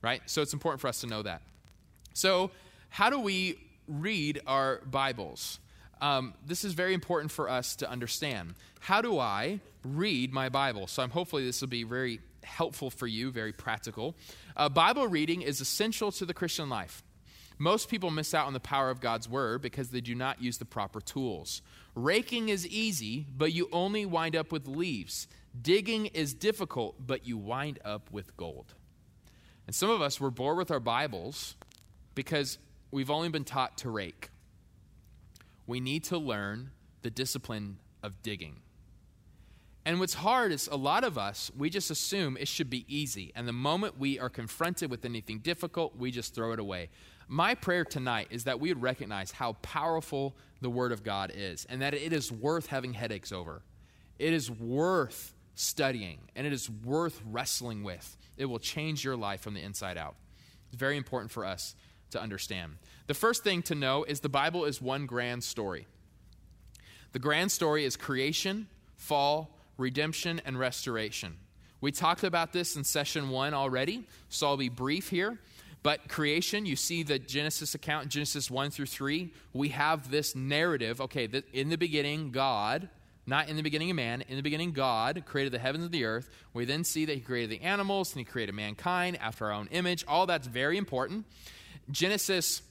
[0.00, 0.22] Right?
[0.26, 1.42] So it's important for us to know that.
[2.14, 2.50] So,
[2.88, 5.60] how do we read our Bibles?
[6.00, 8.54] Um, this is very important for us to understand.
[8.80, 10.86] How do I read my Bible?
[10.86, 14.14] So, I'm hopefully this will be very helpful for you, very practical.
[14.56, 17.02] Uh, Bible reading is essential to the Christian life.
[17.58, 20.58] Most people miss out on the power of God's word because they do not use
[20.58, 21.62] the proper tools.
[21.94, 25.28] Raking is easy, but you only wind up with leaves.
[25.60, 28.74] Digging is difficult, but you wind up with gold.
[29.66, 31.54] And some of us were bored with our Bibles
[32.14, 32.58] because
[32.94, 34.30] we've only been taught to rake.
[35.66, 36.70] We need to learn
[37.02, 38.60] the discipline of digging.
[39.84, 43.32] And what's hard is a lot of us, we just assume it should be easy.
[43.34, 46.88] And the moment we are confronted with anything difficult, we just throw it away.
[47.26, 51.66] My prayer tonight is that we would recognize how powerful the Word of God is
[51.68, 53.62] and that it is worth having headaches over.
[54.20, 58.16] It is worth studying and it is worth wrestling with.
[58.36, 60.14] It will change your life from the inside out.
[60.68, 61.74] It's very important for us
[62.14, 62.78] to understand.
[63.06, 65.86] The first thing to know is the Bible is one grand story.
[67.12, 71.36] The grand story is creation, fall, redemption, and restoration.
[71.80, 75.38] We talked about this in session one already, so I'll be brief here.
[75.82, 80.98] But creation, you see the Genesis account, Genesis 1 through 3, we have this narrative.
[81.02, 82.88] Okay, in the beginning, God,
[83.26, 86.06] not in the beginning of man, in the beginning, God created the heavens and the
[86.06, 86.30] earth.
[86.54, 89.68] We then see that He created the animals and He created mankind after our own
[89.72, 90.06] image.
[90.08, 91.26] All that's very important.
[91.90, 92.62] Genesis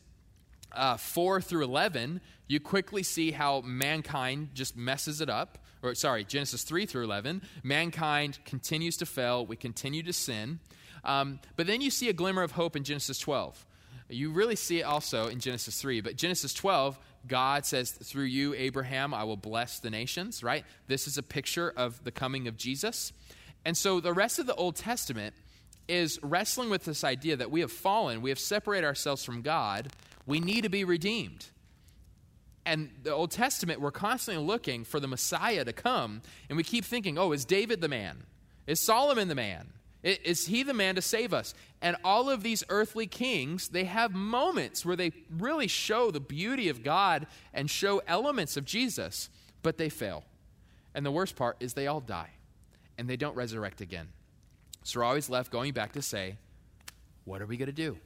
[0.72, 6.24] uh, 4 through 11, you quickly see how mankind just messes it up or sorry,
[6.24, 9.46] Genesis 3 through 11, mankind continues to fail.
[9.46, 10.60] We continue to sin.
[11.04, 13.66] Um, but then you see a glimmer of hope in Genesis 12.
[14.10, 16.02] You really see it also in Genesis 3.
[16.02, 16.98] But Genesis 12,
[17.28, 20.64] God says, Through you, Abraham, I will bless the nations, right?
[20.88, 23.12] This is a picture of the coming of Jesus.
[23.66, 25.34] And so the rest of the Old Testament
[25.88, 29.90] is wrestling with this idea that we have fallen, we have separated ourselves from God,
[30.26, 31.48] we need to be redeemed
[32.66, 36.86] and the Old Testament, we're constantly looking for the Messiah to come, and we keep
[36.86, 38.24] thinking, oh, is David the man?
[38.68, 39.74] Is Solomon the man?
[40.02, 41.54] Is he the man to save us?
[41.82, 46.68] And all of these earthly kings, they have moments where they really show the beauty
[46.68, 49.30] of God and show elements of Jesus,
[49.62, 50.26] but they fail.
[50.94, 52.32] And the worst part is they all die,
[52.98, 54.10] and they don't resurrect again.
[54.84, 56.38] So we're always left going back to say,
[57.26, 57.98] what are we going to do?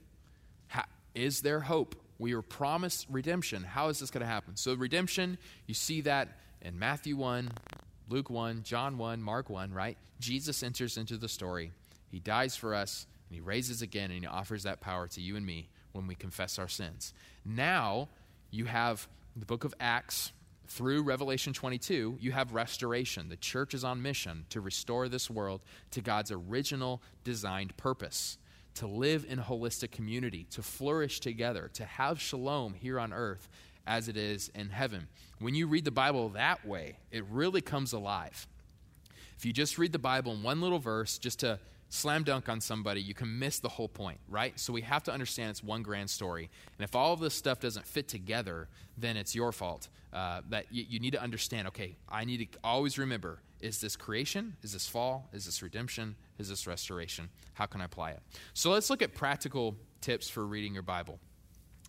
[0.67, 0.83] How,
[1.15, 1.95] is there hope?
[2.19, 3.63] We were promised redemption.
[3.63, 4.55] How is this going to happen?
[4.55, 6.29] So, redemption, you see that
[6.61, 7.49] in Matthew 1,
[8.09, 9.97] Luke 1, John 1, Mark 1, right?
[10.19, 11.71] Jesus enters into the story.
[12.09, 15.35] He dies for us, and he raises again, and he offers that power to you
[15.35, 17.13] and me when we confess our sins.
[17.45, 18.09] Now,
[18.49, 20.31] you have the book of Acts
[20.67, 23.29] through Revelation 22, you have restoration.
[23.29, 28.37] The church is on mission to restore this world to God's original designed purpose
[28.77, 33.49] to live in holistic community, to flourish together, to have shalom here on earth
[33.87, 35.07] as it is in heaven.
[35.39, 38.47] When you read the Bible that way, it really comes alive.
[39.35, 42.61] If you just read the Bible in one little verse, just to slam dunk on
[42.61, 44.59] somebody, you can miss the whole point, right?
[44.59, 46.49] So we have to understand it's one grand story.
[46.77, 49.89] And if all of this stuff doesn't fit together, then it's your fault.
[50.13, 53.95] Uh, that you, you need to understand okay, I need to always remember is this
[53.95, 54.55] creation?
[54.61, 55.27] Is this fall?
[55.33, 56.15] Is this redemption?
[56.37, 57.29] Is this restoration?
[57.53, 58.21] How can I apply it?
[58.53, 61.19] So let's look at practical tips for reading your Bible.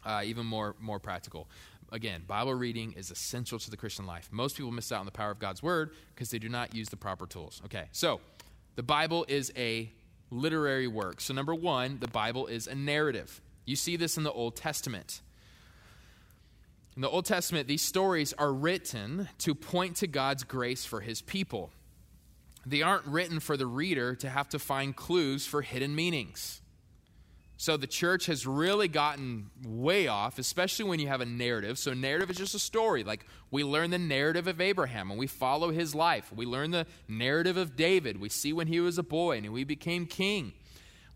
[0.04, 1.48] Uh, even more, more practical.
[1.90, 4.28] Again, Bible reading is essential to the Christian life.
[4.30, 6.88] Most people miss out on the power of God's Word because they do not use
[6.88, 7.60] the proper tools.
[7.64, 8.20] Okay, so
[8.78, 9.90] the Bible is a
[10.30, 11.20] literary work.
[11.20, 13.40] So, number one, the Bible is a narrative.
[13.64, 15.20] You see this in the Old Testament.
[16.94, 21.20] In the Old Testament, these stories are written to point to God's grace for his
[21.20, 21.70] people.
[22.64, 26.60] They aren't written for the reader to have to find clues for hidden meanings.
[27.60, 31.76] So the church has really gotten way off, especially when you have a narrative.
[31.76, 33.02] So, narrative is just a story.
[33.02, 36.32] Like we learn the narrative of Abraham and we follow his life.
[36.32, 38.20] We learn the narrative of David.
[38.20, 40.52] We see when he was a boy and he became king.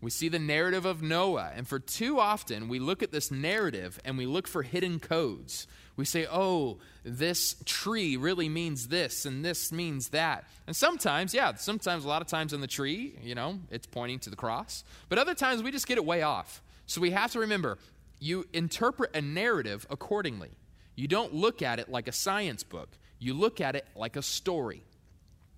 [0.03, 1.51] We see the narrative of Noah.
[1.55, 5.65] And for too often, we look at this narrative and we look for hidden codes.
[5.95, 10.43] We say, oh, this tree really means this and this means that.
[10.67, 14.19] And sometimes, yeah, sometimes, a lot of times in the tree, you know, it's pointing
[14.19, 14.83] to the cross.
[15.07, 16.61] But other times we just get it way off.
[16.85, 17.77] So we have to remember
[18.19, 20.51] you interpret a narrative accordingly.
[20.95, 22.89] You don't look at it like a science book,
[23.19, 24.83] you look at it like a story.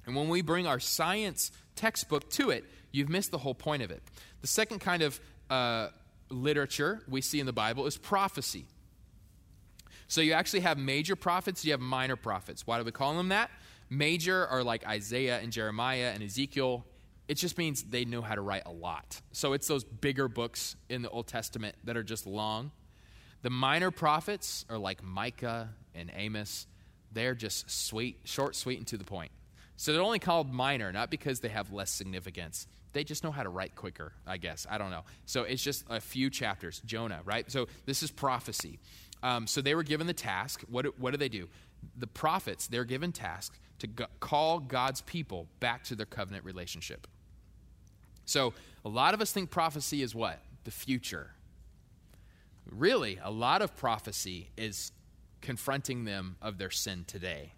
[0.06, 2.64] And when we bring our science textbook to it,
[2.96, 4.02] you've missed the whole point of it.
[4.42, 5.90] The second kind of uh,
[6.30, 8.66] literature we see in the Bible is prophecy.
[10.08, 12.66] So you actually have major prophets, you have minor prophets.
[12.66, 13.50] Why do we call them that?
[13.90, 16.86] Major are like Isaiah and Jeremiah and Ezekiel.
[17.28, 19.20] It just means they know how to write a lot.
[19.32, 22.72] So it's those bigger books in the Old Testament that are just long.
[23.42, 26.68] The minor prophets are like Micah and Amos.
[27.12, 29.32] They're just sweet, short, sweet, and to the point.
[29.78, 32.68] So they're only called minor, not because they have less significance.
[32.96, 34.66] They just know how to write quicker, I guess.
[34.70, 35.04] I don't know.
[35.26, 36.82] So it's just a few chapters.
[36.86, 37.52] Jonah, right?
[37.52, 38.80] So this is prophecy.
[39.22, 40.64] Um, so they were given the task.
[40.70, 41.50] What, what do they do?
[41.98, 47.06] The prophets, they're given task to go- call God's people back to their covenant relationship.
[48.24, 48.54] So
[48.86, 50.40] a lot of us think prophecy is what?
[50.64, 51.32] The future.
[52.72, 54.94] Really, a lot of prophecy is
[55.42, 57.52] confronting them of their sin today.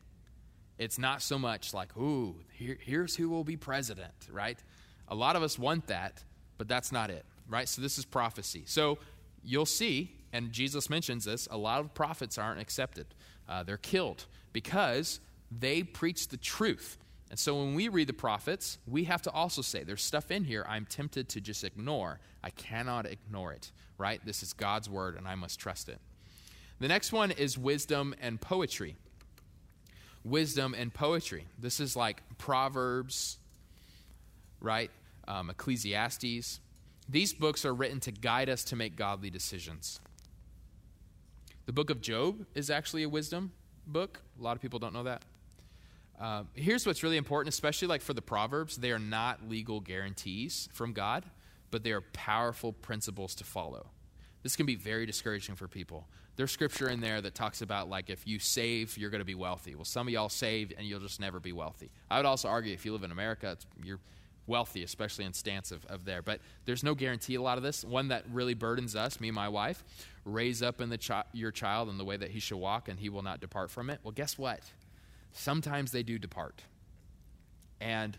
[0.80, 4.58] It's not so much like, ooh, here, here's who will be president, right?
[5.08, 6.24] A lot of us want that,
[6.58, 7.68] but that's not it, right?
[7.68, 8.64] So this is prophecy.
[8.66, 8.98] So
[9.44, 13.08] you'll see, and Jesus mentions this, a lot of prophets aren't accepted.
[13.48, 15.20] Uh, they're killed because
[15.52, 16.98] they preach the truth.
[17.30, 20.44] And so when we read the prophets, we have to also say, there's stuff in
[20.44, 22.20] here I'm tempted to just ignore.
[22.44, 24.22] I cannot ignore it, right?
[24.26, 26.00] This is God's word, and I must trust it.
[26.80, 28.96] The next one is wisdom and poetry.
[30.24, 31.48] Wisdom and poetry.
[31.58, 33.40] This is like Proverbs,
[34.62, 34.92] right?
[35.28, 36.60] Um, Ecclesiastes.
[37.10, 40.00] These books are written to guide us to make godly decisions.
[41.66, 43.52] The book of Job is actually a wisdom
[43.86, 44.22] book.
[44.40, 45.24] A lot of people don't know that.
[46.20, 50.68] Uh, here's what's really important, especially like for the Proverbs they are not legal guarantees
[50.74, 51.26] from God,
[51.70, 53.88] but they are powerful principles to follow.
[54.44, 56.08] This can be very discouraging for people.
[56.38, 59.36] There's scripture in there that talks about like if you save, you're going to be
[59.36, 59.76] wealthy.
[59.76, 61.92] Well, some of y'all save and you'll just never be wealthy.
[62.10, 64.00] I would also argue if you live in America, you're
[64.48, 66.22] wealthy, especially in stance of, of there.
[66.22, 67.84] But there's no guarantee a lot of this.
[67.84, 69.84] One that really burdens us, me and my wife,
[70.26, 73.00] raise up in the chi- your child in the way that he should walk and
[73.00, 74.00] he will not depart from it.
[74.04, 74.62] Well, guess what?
[75.34, 76.64] Sometimes they do depart.
[77.80, 78.18] And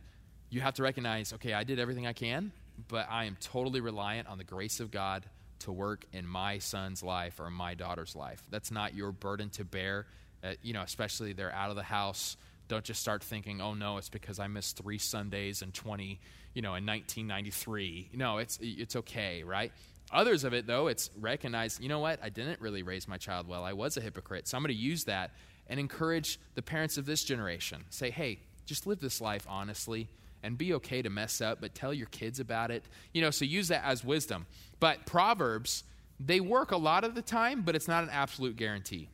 [0.51, 2.53] you have to recognize okay, I did everything I can,
[2.89, 5.25] but I am totally reliant on the grace of God
[5.61, 8.43] to work in my son's life or my daughter's life.
[8.51, 10.07] That's not your burden to bear.
[10.43, 12.37] Uh, you know, especially they're out of the house.
[12.69, 16.21] Don't just start thinking, "Oh no, it's because I missed three Sundays in 20,
[16.55, 19.73] you know, in 1993." No, it's it's okay, right?
[20.11, 22.19] Others of it though, it's recognize, you know what?
[22.23, 23.65] I didn't really raise my child well.
[23.65, 24.49] I was a hypocrite.
[24.49, 25.33] So I'm going to use that
[25.69, 27.85] and encourage the parents of this generation.
[27.91, 30.09] Say, hey, just live this life honestly
[30.43, 32.85] and be okay to mess up, but tell your kids about it.
[33.13, 34.47] You know, so use that as wisdom.
[34.81, 35.85] But Proverbs,
[36.21, 39.09] they work a lot of the time, but it's not an absolute guarantee.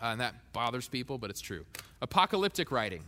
[0.00, 1.64] Uh, and that bothers people, but it's true.
[2.00, 3.04] Apocalyptic writing.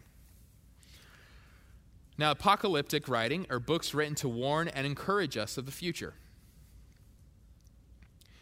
[2.18, 6.14] Now, apocalyptic writing are books written to warn and encourage us of the future.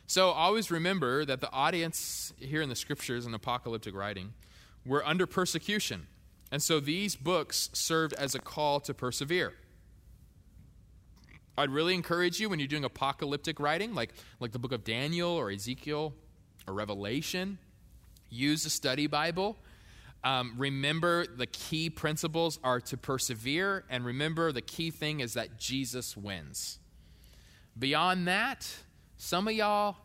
[0.07, 4.33] So always remember that the audience here in the scriptures and apocalyptic writing
[4.87, 6.07] were under persecution.
[6.51, 9.53] And so these books served as a call to persevere.
[11.59, 15.31] I'd really encourage you when you're doing apocalyptic writing, like, like the book of Daniel
[15.31, 16.15] or Ezekiel
[16.67, 17.59] or Revelation,
[18.31, 19.57] use a study Bible.
[20.25, 25.59] Um, remember the key principles are to persevere, and remember the key thing is that
[25.59, 26.81] Jesus wins.
[27.79, 28.69] Beyond that,
[29.17, 29.97] some of y'all,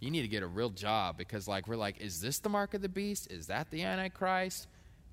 [0.00, 2.74] you need to get a real job because, like, we're like, is this the mark
[2.74, 3.30] of the beast?
[3.30, 4.66] Is that the Antichrist?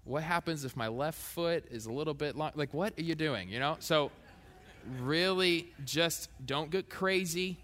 [0.03, 2.51] What happens if my left foot is a little bit long?
[2.55, 3.49] Like, what are you doing?
[3.49, 3.77] You know?
[3.79, 4.11] So,
[4.99, 7.59] really, just don't get crazy.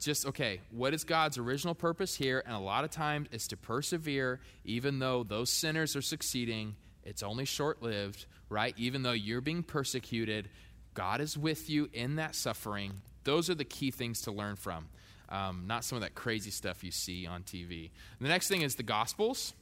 [0.00, 2.42] Just, okay, what is God's original purpose here?
[2.44, 6.74] And a lot of times it's to persevere, even though those sinners are succeeding.
[7.04, 8.74] It's only short lived, right?
[8.76, 10.48] Even though you're being persecuted,
[10.94, 14.88] God is with you in that suffering those are the key things to learn from,
[15.28, 17.90] um, not some of that crazy stuff you see on TV.
[18.20, 19.54] The next thing is the Gospels.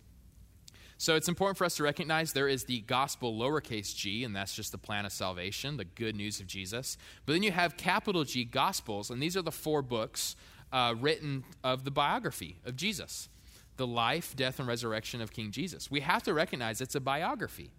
[1.00, 4.54] So it's important for us to recognize there is the gospel lowercase g, and that's
[4.54, 6.98] just the plan of salvation, the good news of Jesus.
[7.24, 10.34] But then you have capital G Gospels, and these are the four books
[10.72, 13.28] uh, written of the biography of Jesus
[13.76, 15.88] the life, death, and resurrection of King Jesus.
[15.88, 17.70] We have to recognize it's a biography.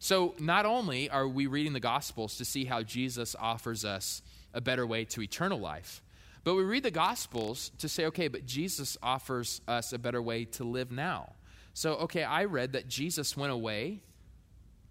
[0.00, 4.20] So not only are we reading the Gospels to see how Jesus offers us
[4.52, 6.02] a better way to eternal life.
[6.42, 10.44] But we read the Gospels to say, okay, but Jesus offers us a better way
[10.46, 11.34] to live now.
[11.74, 14.00] So, okay, I read that Jesus went away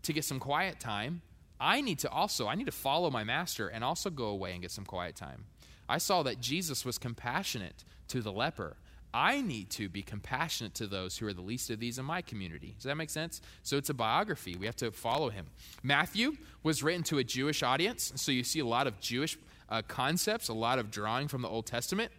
[0.03, 1.21] to get some quiet time.
[1.59, 4.61] I need to also, I need to follow my master and also go away and
[4.61, 5.45] get some quiet time.
[5.87, 8.75] I saw that Jesus was compassionate to the leper.
[9.13, 12.21] I need to be compassionate to those who are the least of these in my
[12.21, 12.73] community.
[12.75, 13.41] Does that make sense?
[13.61, 14.55] So it's a biography.
[14.55, 15.45] We have to follow him.
[15.83, 19.37] Matthew was written to a Jewish audience, so you see a lot of Jewish
[19.69, 22.11] uh, concepts, a lot of drawing from the Old Testament.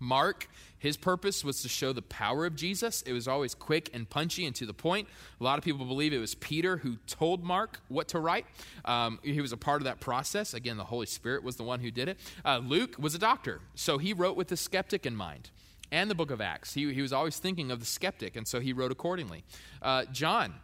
[0.00, 3.02] Mark, his purpose was to show the power of Jesus.
[3.02, 5.08] It was always quick and punchy and to the point.
[5.40, 8.46] A lot of people believe it was Peter who told Mark what to write.
[8.84, 10.54] Um, he was a part of that process.
[10.54, 12.18] Again, the Holy Spirit was the one who did it.
[12.44, 15.50] Uh, Luke was a doctor, so he wrote with the skeptic in mind
[15.90, 16.74] and the book of Acts.
[16.74, 19.44] He, he was always thinking of the skeptic, and so he wrote accordingly.
[19.80, 20.54] Uh, John,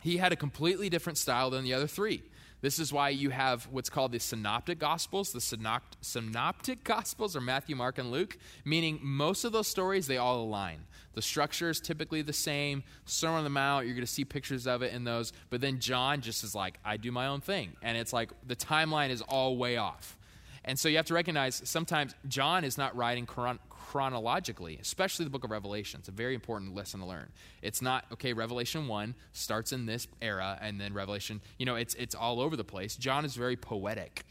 [0.00, 2.22] he had a completely different style than the other three.
[2.60, 5.32] This is why you have what's called the synoptic gospels.
[5.32, 10.16] The synopt- synoptic gospels are Matthew, Mark, and Luke, meaning most of those stories, they
[10.16, 10.80] all align.
[11.14, 12.82] The structure is typically the same.
[13.04, 15.32] Sermon on the Mount, you're going to see pictures of it in those.
[15.50, 17.76] But then John just is like, I do my own thing.
[17.82, 20.16] And it's like the timeline is all way off.
[20.64, 25.30] And so you have to recognize sometimes John is not writing chron- chronologically, especially the
[25.30, 26.00] book of Revelation.
[26.00, 27.32] It's a very important lesson to learn.
[27.62, 31.94] It's not, okay, Revelation 1 starts in this era, and then Revelation, you know, it's,
[31.94, 32.96] it's all over the place.
[32.96, 34.24] John is very poetic.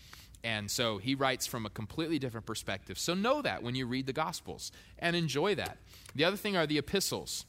[0.43, 2.99] And so he writes from a completely different perspective.
[2.99, 5.79] So know that when you read the Gospels and enjoy that.
[6.13, 7.47] The other thing are the epistles.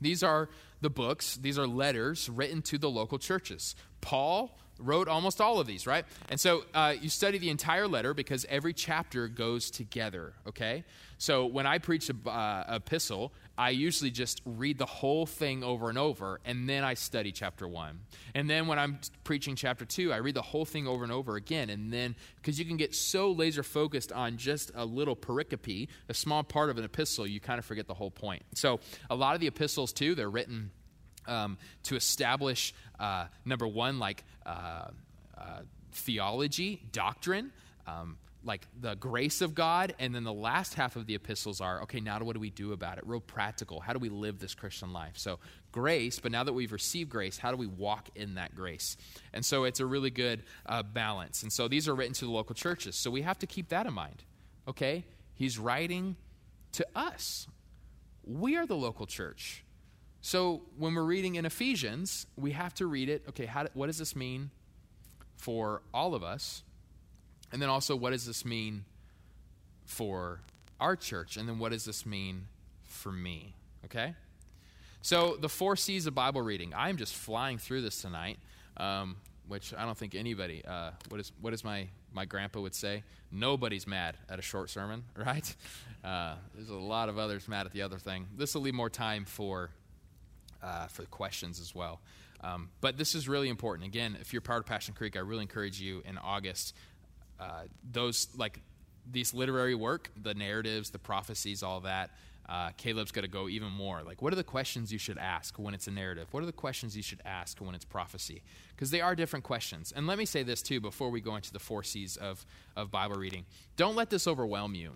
[0.00, 0.48] These are
[0.82, 3.74] the books, these are letters written to the local churches.
[4.00, 6.04] Paul wrote almost all of these, right?
[6.30, 10.84] And so uh, you study the entire letter because every chapter goes together, okay?
[11.18, 15.88] So when I preach a uh, epistle, I usually just read the whole thing over
[15.88, 18.00] and over, and then I study chapter one.
[18.34, 21.36] And then when I'm preaching chapter two, I read the whole thing over and over
[21.36, 21.70] again.
[21.70, 26.14] And then, because you can get so laser focused on just a little pericope, a
[26.14, 28.42] small part of an epistle, you kind of forget the whole point.
[28.54, 30.72] So a lot of the epistles, too, they're written
[31.26, 34.88] um, to establish, uh, number one, like uh,
[35.36, 35.60] uh,
[35.92, 37.52] theology, doctrine.
[37.86, 38.16] Um,
[38.46, 42.00] like the grace of God, and then the last half of the epistles are okay,
[42.00, 43.06] now what do we do about it?
[43.06, 43.80] Real practical.
[43.80, 45.14] How do we live this Christian life?
[45.16, 45.38] So,
[45.72, 48.96] grace, but now that we've received grace, how do we walk in that grace?
[49.32, 51.42] And so, it's a really good uh, balance.
[51.42, 52.96] And so, these are written to the local churches.
[52.96, 54.22] So, we have to keep that in mind.
[54.68, 55.04] Okay?
[55.34, 56.16] He's writing
[56.72, 57.46] to us.
[58.24, 59.64] We are the local church.
[60.24, 63.24] So when we're reading in Ephesians, we have to read it.
[63.28, 64.50] Okay, how, what does this mean
[65.36, 66.62] for all of us?
[67.52, 68.86] And then also, what does this mean
[69.84, 70.40] for
[70.80, 71.36] our church?
[71.36, 72.46] And then, what does this mean
[72.84, 73.54] for me?
[73.84, 74.14] Okay?
[75.02, 76.72] So, the four C's of Bible reading.
[76.74, 78.38] I'm just flying through this tonight,
[78.78, 79.16] um,
[79.46, 83.02] which I don't think anybody, uh, what, is, what is my, my grandpa would say?
[83.30, 85.54] Nobody's mad at a short sermon, right?
[86.02, 88.26] Uh, there's a lot of others mad at the other thing.
[88.38, 89.68] This will leave more time for
[90.64, 92.00] uh, for questions as well.
[92.40, 93.86] Um, but this is really important.
[93.86, 96.74] Again, if you're part of Passion Creek, I really encourage you in August.
[97.38, 98.60] Uh, those like
[99.10, 102.10] these literary work, the narratives, the prophecies, all that.
[102.46, 104.02] Uh, Caleb's going to go even more.
[104.02, 106.28] Like, what are the questions you should ask when it's a narrative?
[106.30, 108.42] What are the questions you should ask when it's prophecy?
[108.76, 109.94] Because they are different questions.
[109.96, 112.44] And let me say this too before we go into the four C's of,
[112.76, 113.46] of Bible reading.
[113.76, 114.92] Don't let this overwhelm you.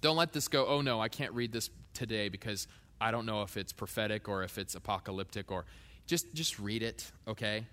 [0.00, 2.66] Don't let this go, oh no, I can't read this today because
[3.00, 5.64] I don't know if it's prophetic or if it's apocalyptic or
[6.06, 7.64] just just read it, okay?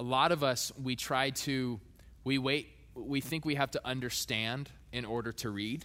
[0.00, 1.80] A lot of us we try to
[2.24, 5.84] we wait we think we have to understand in order to read.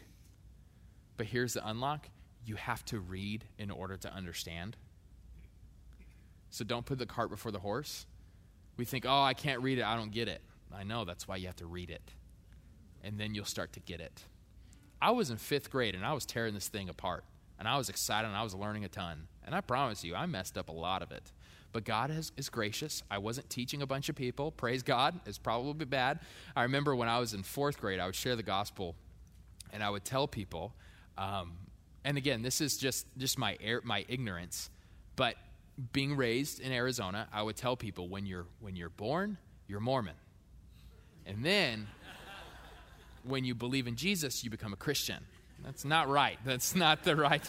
[1.18, 2.10] But here's the unlock.
[2.46, 4.78] You have to read in order to understand.
[6.50, 8.06] So don't put the cart before the horse.
[8.78, 9.84] We think, "Oh, I can't read it.
[9.84, 10.42] I don't get it."
[10.72, 12.02] I know that's why you have to read it.
[13.04, 14.24] And then you'll start to get it.
[15.02, 17.26] I was in 5th grade and I was tearing this thing apart
[17.64, 19.26] and I was excited and I was learning a ton.
[19.46, 21.32] And I promise you, I messed up a lot of it.
[21.72, 23.04] But God is, is gracious.
[23.10, 24.52] I wasn't teaching a bunch of people.
[24.52, 25.18] Praise God.
[25.26, 26.20] It's probably bad.
[26.58, 28.96] I remember when I was in fourth grade, I would share the gospel
[29.72, 30.74] and I would tell people,
[31.18, 31.54] um,
[32.04, 34.70] and again, this is just, just my, my ignorance,
[35.16, 35.36] but
[35.94, 39.38] being raised in Arizona, I would tell people when you're, when you're born,
[39.70, 40.16] you're Mormon.
[41.26, 41.88] And then
[43.24, 45.24] when you believe in Jesus, you become a Christian.
[45.64, 46.38] That's not right.
[46.46, 47.44] That's not the right.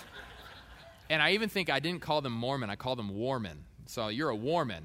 [1.10, 3.64] And I even think I didn't call them Mormon, I called them Warman.
[3.86, 4.84] So you're a Warman.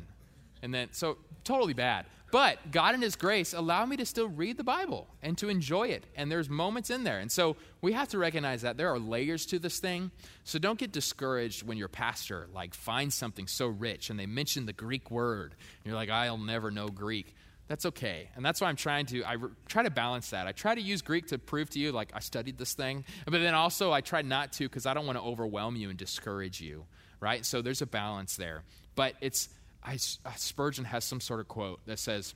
[0.62, 2.06] And then, so totally bad.
[2.32, 5.88] But God in His grace allowed me to still read the Bible and to enjoy
[5.88, 6.04] it.
[6.16, 7.20] And there's moments in there.
[7.20, 10.12] And so we have to recognize that there are layers to this thing.
[10.44, 14.66] So don't get discouraged when your pastor like finds something so rich and they mention
[14.66, 15.56] the Greek word.
[15.84, 17.34] And you're like, I'll never know Greek
[17.70, 18.30] that's okay.
[18.36, 20.48] And that's why I'm trying to, I re- try to balance that.
[20.48, 23.06] I try to use Greek to prove to you, like, I studied this thing.
[23.26, 25.98] But then also, I try not to because I don't want to overwhelm you and
[25.98, 26.86] discourage you,
[27.22, 27.46] right?
[27.46, 28.64] So there's a balance there.
[28.96, 29.50] But it's,
[29.84, 29.94] I,
[30.26, 32.34] uh, Spurgeon has some sort of quote that says,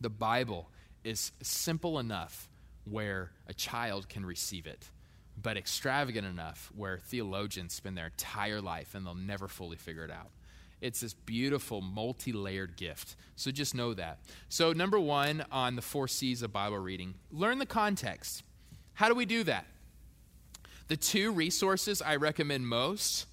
[0.00, 0.68] the Bible
[1.04, 2.48] is simple enough
[2.90, 4.90] where a child can receive it,
[5.40, 10.10] but extravagant enough where theologians spend their entire life and they'll never fully figure it
[10.10, 10.30] out.
[10.80, 13.16] It's this beautiful, multi layered gift.
[13.36, 14.18] So just know that.
[14.48, 18.42] So, number one on the four C's of Bible reading learn the context.
[18.94, 19.66] How do we do that?
[20.88, 23.26] The two resources I recommend most,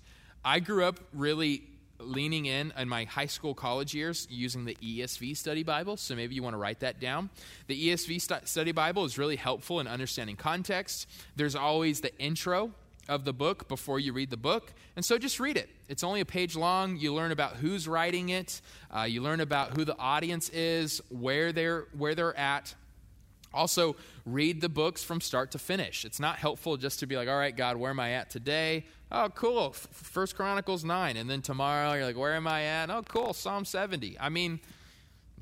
[0.44, 1.64] I grew up really
[2.00, 5.98] leaning in in my high school college years using the ESV study Bible.
[5.98, 7.30] So maybe you want to write that down.
[7.68, 11.08] The ESV study Bible is really helpful in understanding context.
[11.36, 12.72] There's always the intro
[13.10, 14.74] of the book before you read the book.
[14.96, 15.70] And so just read it.
[15.90, 16.98] It's only a page long.
[16.98, 18.62] You learn about who's writing it.
[18.96, 22.74] Uh, you learn about who the audience is, where they're where they're at.
[23.54, 23.96] Also,
[24.26, 26.06] read the books from start to finish.
[26.06, 28.86] It's not helpful just to be like, "All right, God, where am I at today?"
[29.12, 29.74] Oh, cool.
[29.74, 33.34] First Chronicles 9 and then tomorrow you're like, "Where am I at?" Oh, cool.
[33.34, 34.18] Psalm 70.
[34.20, 34.60] I mean,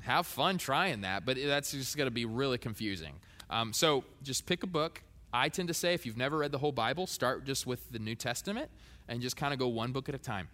[0.00, 3.14] have fun trying that, but that's just going to be really confusing.
[3.48, 5.02] Um, so, just pick a book
[5.32, 7.98] I tend to say if you've never read the whole Bible, start just with the
[7.98, 8.70] New Testament
[9.08, 10.48] and just kind of go one book at a time.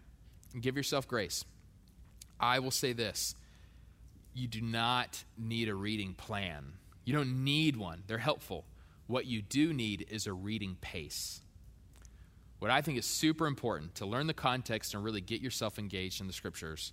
[0.54, 1.44] And give yourself grace.
[2.40, 3.34] I will say this
[4.34, 6.74] you do not need a reading plan.
[7.04, 8.64] You don't need one, they're helpful.
[9.06, 11.40] What you do need is a reading pace.
[12.58, 16.20] What I think is super important to learn the context and really get yourself engaged
[16.20, 16.92] in the scriptures.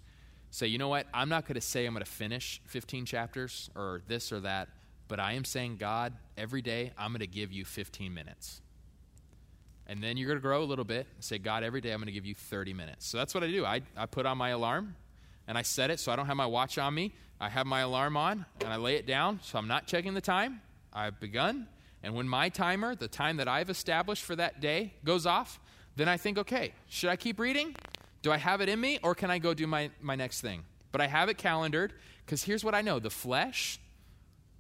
[0.52, 1.08] Say, you know what?
[1.14, 4.70] I'm not going to say I'm going to finish 15 chapters or this or that.
[5.08, 8.62] But I am saying, God, every day I'm going to give you 15 minutes.
[9.88, 12.00] And then you're going to grow a little bit and say, God, every day I'm
[12.00, 13.06] going to give you 30 minutes.
[13.06, 13.66] So that's what I do.
[13.66, 14.96] I, I put on my alarm
[15.48, 17.14] and I set it so I don't have my watch on me.
[17.40, 20.22] I have my alarm on and I lay it down so I'm not checking the
[20.22, 20.62] time.
[20.92, 21.68] I've begun.
[22.02, 25.60] And when my timer, the time that I've established for that day, goes off,
[25.96, 27.76] then I think, okay, should I keep reading?
[28.22, 30.64] Do I have it in me or can I go do my, my next thing?
[30.92, 31.94] But I have it calendared
[32.26, 33.80] because here's what I know the flesh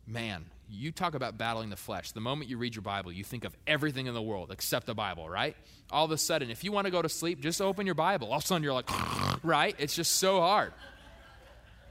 [0.08, 2.12] man, you talk about battling the flesh.
[2.12, 4.96] The moment you read your Bible, you think of everything in the world except the
[4.96, 5.56] Bible, right?
[5.92, 8.30] All of a sudden, if you want to go to sleep, just open your Bible.
[8.30, 8.90] All of a sudden, you're like,
[9.44, 9.76] right?
[9.78, 10.74] It's just so hard.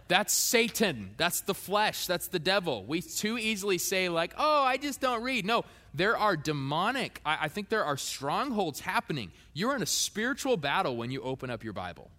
[0.09, 1.15] That's Satan.
[1.17, 2.07] That's the flesh.
[2.07, 2.85] That's the devil.
[2.85, 5.47] We too easily say, like, oh, I just don't read.
[5.47, 9.31] No, there are demonic, I, I think there are strongholds happening.
[9.55, 12.11] You're in a spiritual battle when you open up your Bible.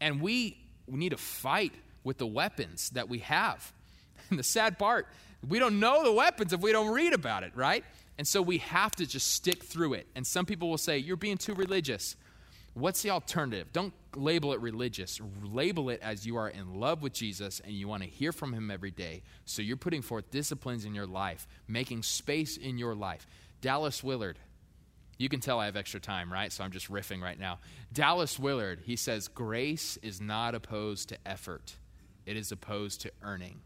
[0.00, 3.72] And we, we need to fight with the weapons that we have.
[4.30, 5.08] And the sad part,
[5.46, 7.84] we don't know the weapons if we don't read about it, right?
[8.18, 10.06] And so we have to just stick through it.
[10.14, 12.16] And some people will say, You're being too religious.
[12.74, 13.72] What's the alternative?
[13.72, 15.20] Don't label it religious.
[15.42, 18.52] Label it as you are in love with Jesus and you want to hear from
[18.52, 19.22] him every day.
[19.44, 23.26] So you're putting forth disciplines in your life, making space in your life.
[23.60, 24.38] Dallas Willard,
[25.18, 26.52] you can tell I have extra time, right?
[26.52, 27.58] So I'm just riffing right now.
[27.92, 31.74] Dallas Willard, he says, Grace is not opposed to effort,
[32.24, 33.60] it is opposed to earning.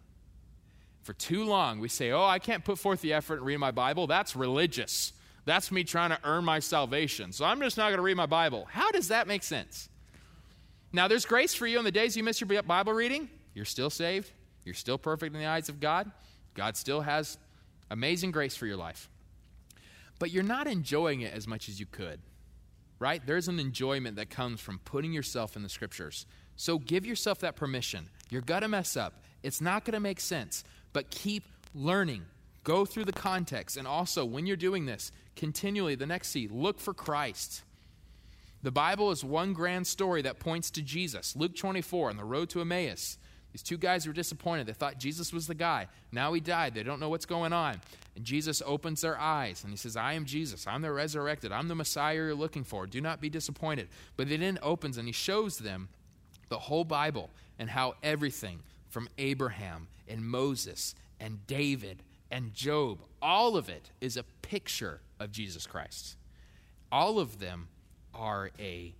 [1.04, 3.70] For too long, we say, Oh, I can't put forth the effort and read my
[3.70, 4.06] Bible.
[4.06, 5.12] That's religious.
[5.44, 7.30] That's me trying to earn my salvation.
[7.32, 8.66] So I'm just not going to read my Bible.
[8.70, 9.90] How does that make sense?
[10.92, 13.28] Now, there's grace for you on the days you miss your Bible reading.
[13.52, 14.30] You're still saved.
[14.64, 16.10] You're still perfect in the eyes of God.
[16.54, 17.36] God still has
[17.90, 19.10] amazing grace for your life.
[20.18, 22.20] But you're not enjoying it as much as you could,
[22.98, 23.20] right?
[23.26, 26.24] There's an enjoyment that comes from putting yourself in the scriptures.
[26.56, 28.08] So give yourself that permission.
[28.30, 29.24] You're going to mess up.
[29.42, 30.64] It's not going to make sense
[30.94, 32.22] but keep learning.
[32.62, 33.76] Go through the context.
[33.76, 37.62] And also, when you're doing this, continually, the next C, look for Christ.
[38.62, 41.36] The Bible is one grand story that points to Jesus.
[41.36, 43.18] Luke 24, on the road to Emmaus.
[43.52, 44.66] These two guys were disappointed.
[44.66, 45.88] They thought Jesus was the guy.
[46.10, 46.74] Now he died.
[46.74, 47.80] They don't know what's going on.
[48.16, 50.66] And Jesus opens their eyes and he says, I am Jesus.
[50.66, 51.52] I'm the resurrected.
[51.52, 52.86] I'm the Messiah you're looking for.
[52.86, 53.88] Do not be disappointed.
[54.16, 55.88] But then opens and he shows them
[56.48, 63.56] the whole Bible and how everything from Abraham and Moses and David and Job, all
[63.56, 66.16] of it is a picture of Jesus Christ.
[66.90, 67.68] All of them
[68.14, 68.94] are a,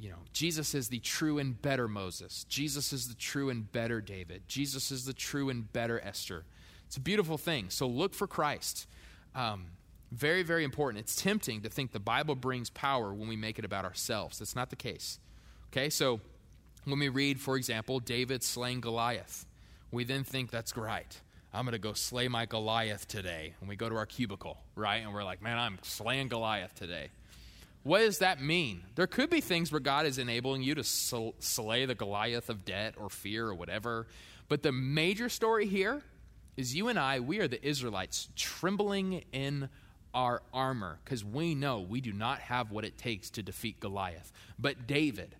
[0.00, 2.44] you know, Jesus is the true and better Moses.
[2.44, 4.42] Jesus is the true and better David.
[4.46, 6.44] Jesus is the true and better Esther.
[6.86, 7.70] It's a beautiful thing.
[7.70, 8.86] So look for Christ.
[9.34, 9.66] Um,
[10.12, 11.04] very, very important.
[11.04, 14.38] It's tempting to think the Bible brings power when we make it about ourselves.
[14.38, 15.20] That's not the case.
[15.72, 16.20] Okay, so
[16.84, 19.46] when we read, for example, David slaying Goliath,
[19.90, 21.20] we then think that's great.
[21.52, 23.54] I'm going to go slay my Goliath today.
[23.60, 25.02] And we go to our cubicle, right?
[25.02, 27.08] And we're like, man, I'm slaying Goliath today.
[27.82, 28.82] What does that mean?
[28.94, 32.94] There could be things where God is enabling you to slay the Goliath of debt
[32.98, 34.06] or fear or whatever.
[34.48, 36.02] But the major story here
[36.56, 39.70] is you and I, we are the Israelites trembling in
[40.12, 44.30] our armor because we know we do not have what it takes to defeat Goliath.
[44.58, 45.34] But David,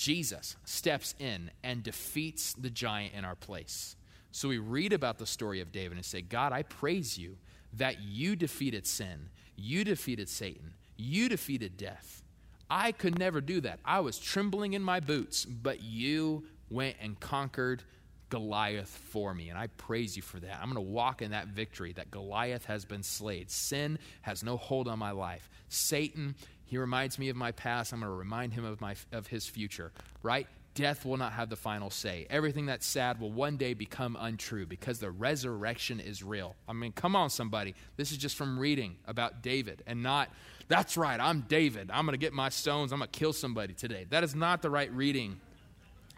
[0.00, 3.96] Jesus steps in and defeats the giant in our place.
[4.32, 7.36] So we read about the story of David and say, God, I praise you
[7.74, 12.22] that you defeated sin, you defeated Satan, you defeated death.
[12.70, 13.78] I could never do that.
[13.84, 17.82] I was trembling in my boots, but you went and conquered
[18.30, 19.50] Goliath for me.
[19.50, 20.60] And I praise you for that.
[20.62, 23.50] I'm going to walk in that victory that Goliath has been slayed.
[23.50, 25.50] Sin has no hold on my life.
[25.68, 26.36] Satan,
[26.70, 27.92] he reminds me of my past.
[27.92, 29.90] I'm going to remind him of, my, of his future,
[30.22, 30.46] right?
[30.74, 32.28] Death will not have the final say.
[32.30, 36.54] Everything that's sad will one day become untrue because the resurrection is real.
[36.68, 37.74] I mean, come on, somebody.
[37.96, 40.30] This is just from reading about David and not,
[40.68, 41.90] that's right, I'm David.
[41.92, 42.92] I'm going to get my stones.
[42.92, 44.06] I'm going to kill somebody today.
[44.08, 45.40] That is not the right reading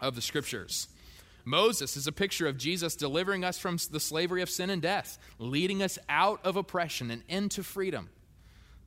[0.01, 0.87] of the scriptures.
[1.45, 5.17] Moses is a picture of Jesus delivering us from the slavery of sin and death,
[5.39, 8.09] leading us out of oppression and into freedom.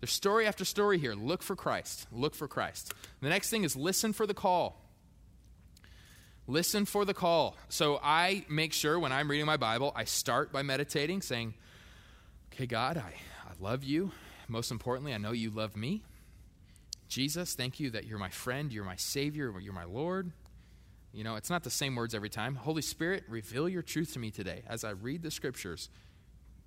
[0.00, 1.14] There's story after story here.
[1.14, 2.06] Look for Christ.
[2.12, 2.92] Look for Christ.
[3.20, 4.82] The next thing is listen for the call.
[6.46, 7.56] Listen for the call.
[7.68, 11.54] So I make sure when I'm reading my Bible, I start by meditating, saying,
[12.52, 13.12] Okay, God, I,
[13.48, 14.12] I love you.
[14.48, 16.04] Most importantly, I know you love me.
[17.08, 20.32] Jesus, thank you that you're my friend, you're my Savior, you're my Lord.
[21.12, 22.54] You know, it's not the same words every time.
[22.54, 25.88] Holy Spirit, reveal your truth to me today as I read the scriptures.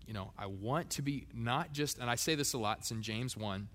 [0.10, 2.90] You know, I want to be not just, and I say this a lot, it's
[2.90, 3.68] in James 1.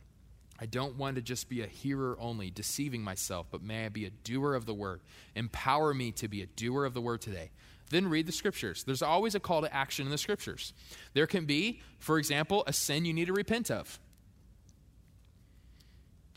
[0.59, 4.05] I don't want to just be a hearer only, deceiving myself, but may I be
[4.05, 5.01] a doer of the word.
[5.37, 7.53] Empower me to be a doer of the word today.
[7.91, 8.83] Then read the scriptures.
[8.83, 10.73] There's always a call to action in the scriptures.
[11.13, 14.01] There can be, for example, a sin you need to repent of.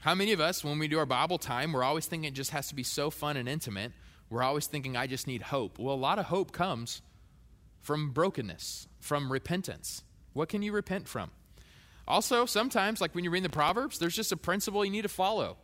[0.02, 2.52] How many of us, when we do our Bible time, we're always thinking it just
[2.52, 3.94] has to be so fun and intimate?
[4.30, 5.80] We're always thinking, I just need hope.
[5.80, 7.02] Well, a lot of hope comes
[7.82, 10.04] from brokenness, from repentance.
[10.34, 11.32] What can you repent from?
[12.08, 15.10] Also, sometimes, like when you read the Proverbs, there's just a principle you need to
[15.10, 15.58] follow.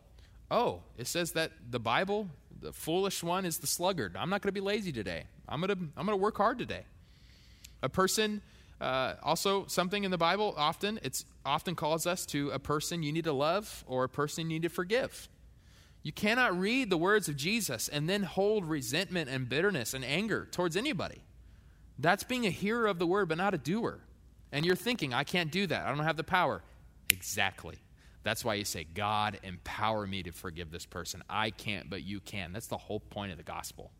[0.50, 2.28] Oh, it says that the Bible,
[2.60, 4.16] the foolish one is the sluggard.
[4.16, 5.24] I'm not going to be lazy today.
[5.48, 6.82] I'm going to I'm going to work hard today.
[7.82, 8.42] A person,
[8.80, 13.12] uh, also something in the Bible, often it's often calls us to a person you
[13.12, 15.28] need to love or a person you need to forgive.
[16.02, 20.46] You cannot read the words of Jesus and then hold resentment and bitterness and anger
[20.50, 21.22] towards anybody.
[21.98, 24.00] That's being a hearer of the word, but not a doer.
[24.52, 25.86] And you're thinking, I can't do that.
[25.86, 26.62] I don't have the power.
[27.10, 27.76] Exactly.
[28.22, 31.22] That's why you say, God, empower me to forgive this person.
[31.28, 32.52] I can't, but you can.
[32.52, 33.90] That's the whole point of the gospel.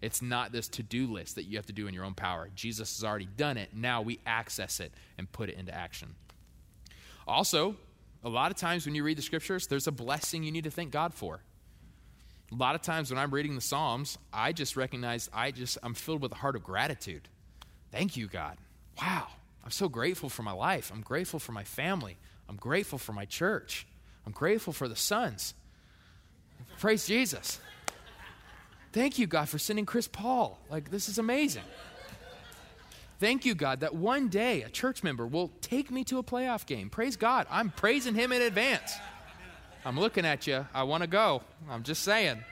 [0.00, 2.50] It's not this to do list that you have to do in your own power.
[2.56, 3.70] Jesus has already done it.
[3.72, 6.16] Now we access it and put it into action.
[7.26, 7.76] Also,
[8.24, 10.70] a lot of times when you read the scriptures, there's a blessing you need to
[10.70, 11.40] thank God for.
[12.52, 15.94] A lot of times when I'm reading the Psalms, I just recognize I just I'm
[15.94, 17.28] filled with a heart of gratitude.
[17.90, 18.58] Thank you, God.
[19.00, 19.28] Wow.
[19.64, 20.90] I'm so grateful for my life.
[20.92, 22.18] I'm grateful for my family.
[22.48, 23.86] I'm grateful for my church.
[24.26, 25.54] I'm grateful for the Suns.
[26.78, 27.58] Praise Jesus.
[28.92, 30.58] Thank you, God, for sending Chris Paul.
[30.68, 31.62] Like, this is amazing.
[33.18, 36.66] Thank you, God, that one day a church member will take me to a playoff
[36.66, 36.90] game.
[36.90, 37.46] Praise God.
[37.50, 38.92] I'm praising him in advance.
[39.84, 40.66] I'm looking at you.
[40.72, 41.42] I want to go.
[41.68, 42.42] I'm just saying.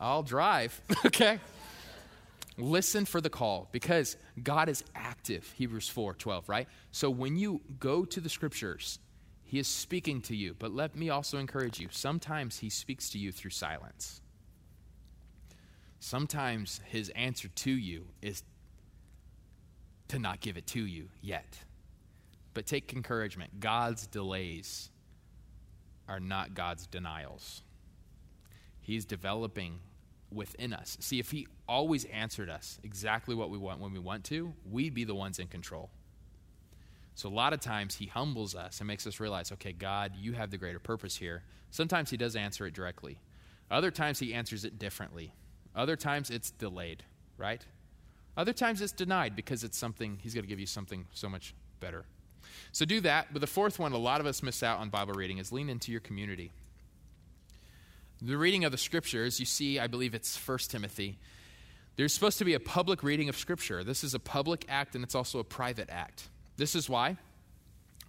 [0.00, 0.80] I'll drive.
[1.06, 1.38] okay?
[2.56, 6.68] Listen for the call because God is active, Hebrews 4 12, right?
[6.90, 8.98] So when you go to the scriptures,
[9.44, 10.56] He is speaking to you.
[10.58, 14.20] But let me also encourage you sometimes He speaks to you through silence.
[16.00, 18.42] Sometimes His answer to you is
[20.08, 21.58] to not give it to you yet.
[22.54, 24.90] But take encouragement God's delays
[26.08, 27.62] are not God's denials.
[28.80, 29.80] He's developing
[30.32, 30.96] within us.
[31.00, 34.94] See, if He always answered us exactly what we want when we want to, we'd
[34.94, 35.90] be the ones in control.
[37.14, 40.32] So a lot of times He humbles us and makes us realize, okay, God, you
[40.32, 41.42] have the greater purpose here.
[41.70, 43.20] Sometimes He does answer it directly,
[43.70, 45.34] other times He answers it differently,
[45.74, 47.04] other times it's delayed,
[47.36, 47.64] right?
[48.36, 51.54] Other times it's denied because it's something, He's going to give you something so much
[51.80, 52.04] better.
[52.78, 53.32] So do that.
[53.32, 55.68] But the fourth one, a lot of us miss out on Bible reading, is lean
[55.68, 56.52] into your community.
[58.22, 61.18] The reading of the scriptures, you see, I believe it's 1 Timothy.
[61.96, 63.82] There's supposed to be a public reading of scripture.
[63.82, 66.28] This is a public act and it's also a private act.
[66.56, 67.16] This is why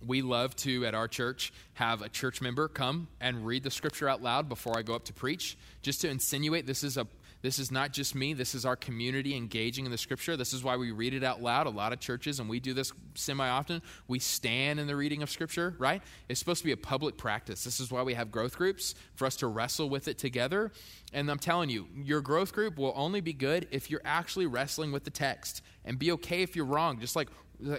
[0.05, 4.07] we love to, at our church, have a church member come and read the scripture
[4.07, 7.07] out loud before I go up to preach, just to insinuate this is a
[7.42, 10.36] this is not just me, this is our community engaging in the scripture.
[10.36, 11.68] This is why we read it out loud.
[11.68, 15.24] A lot of churches, and we do this semi often, we stand in the reading
[15.24, 16.02] of scripture, right?
[16.28, 17.64] It's supposed to be a public practice.
[17.64, 20.72] This is why we have growth groups for us to wrestle with it together.
[21.14, 24.92] And I'm telling you, your growth group will only be good if you're actually wrestling
[24.92, 27.00] with the text and be okay if you're wrong.
[27.00, 27.30] Just like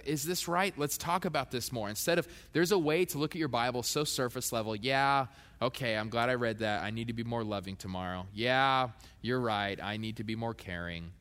[0.05, 0.73] is this right?
[0.77, 1.89] Let's talk about this more.
[1.89, 4.75] Instead of, there's a way to look at your Bible so surface level.
[4.75, 5.27] Yeah,
[5.61, 6.83] okay, I'm glad I read that.
[6.83, 8.25] I need to be more loving tomorrow.
[8.33, 8.89] Yeah,
[9.21, 9.79] you're right.
[9.81, 11.11] I need to be more caring.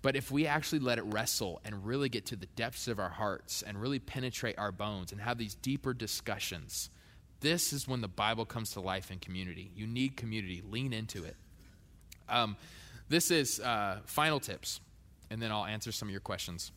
[0.00, 3.08] But if we actually let it wrestle and really get to the depths of our
[3.08, 6.90] hearts and really penetrate our bones and have these deeper discussions,
[7.40, 9.72] this is when the Bible comes to life in community.
[9.74, 11.36] You need community, lean into it.
[12.28, 12.56] Um,
[13.08, 14.80] this is uh, final tips,
[15.30, 16.72] and then I'll answer some of your questions.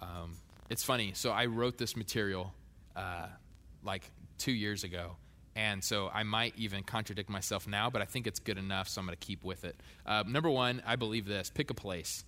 [0.00, 0.36] Um,
[0.70, 1.12] it's funny.
[1.14, 2.52] So I wrote this material
[2.96, 3.26] uh,
[3.82, 5.16] like two years ago.
[5.56, 9.00] And so I might even contradict myself now, but I think it's good enough, so
[9.00, 9.74] I'm going to keep with it.
[10.06, 12.24] Uh, number one, I believe this pick a place.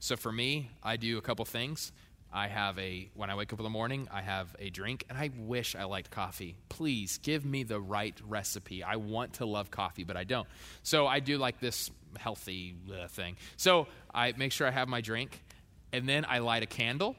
[0.00, 1.92] So for me, I do a couple things.
[2.32, 5.18] I have a, when I wake up in the morning, I have a drink, and
[5.18, 6.56] I wish I liked coffee.
[6.70, 8.82] Please give me the right recipe.
[8.82, 10.48] I want to love coffee, but I don't.
[10.82, 13.36] So I do like this healthy uh, thing.
[13.58, 15.42] So I make sure I have my drink,
[15.92, 17.16] and then I light a candle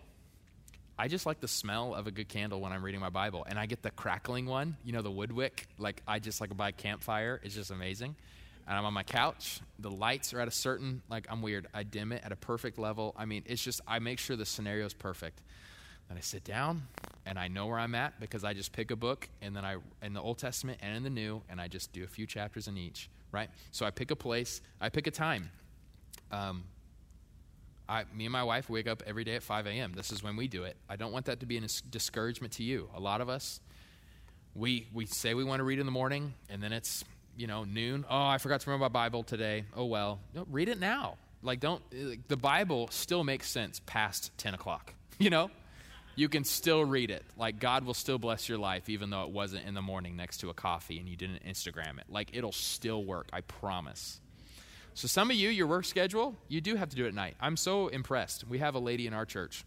[0.97, 3.45] I just like the smell of a good candle when I'm reading my Bible.
[3.49, 5.67] And I get the crackling one, you know, the wood wick.
[5.79, 7.41] Like, I just like by campfire.
[7.43, 8.15] It's just amazing.
[8.67, 9.59] And I'm on my couch.
[9.79, 11.67] The lights are at a certain, like, I'm weird.
[11.73, 13.13] I dim it at a perfect level.
[13.17, 15.41] I mean, it's just, I make sure the scenario is perfect.
[16.09, 16.83] Then I sit down
[17.25, 19.77] and I know where I'm at because I just pick a book and then I,
[20.03, 22.67] in the Old Testament and in the New, and I just do a few chapters
[22.67, 23.49] in each, right?
[23.71, 25.49] So I pick a place, I pick a time.
[26.31, 26.65] Um,
[27.87, 29.93] I, me and my wife wake up every day at 5 a.m.
[29.93, 30.77] This is when we do it.
[30.89, 32.89] I don't want that to be a discouragement to you.
[32.95, 33.59] A lot of us,
[34.55, 37.03] we, we say we want to read in the morning, and then it's,
[37.35, 38.05] you know, noon.
[38.09, 39.65] Oh, I forgot to remember my Bible today.
[39.75, 40.19] Oh, well.
[40.33, 41.17] No, read it now.
[41.41, 41.83] Like, don't,
[42.27, 45.51] the Bible still makes sense past 10 o'clock, you know?
[46.15, 47.25] You can still read it.
[47.37, 50.37] Like, God will still bless your life, even though it wasn't in the morning next
[50.37, 52.05] to a coffee and you didn't Instagram it.
[52.07, 53.29] Like, it'll still work.
[53.33, 54.21] I promise.
[54.95, 57.35] So, some of you, your work schedule, you do have to do it at night.
[57.41, 58.47] I'm so impressed.
[58.47, 59.65] We have a lady in our church.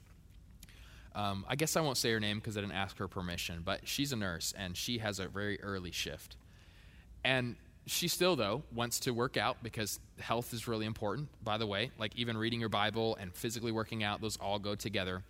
[1.16, 3.88] Um, I guess I won't say her name because I didn't ask her permission, but
[3.88, 6.36] she's a nurse and she has a very early shift.
[7.24, 7.56] And
[7.86, 11.90] she still, though, wants to work out because health is really important, by the way.
[11.98, 15.22] Like, even reading your Bible and physically working out, those all go together.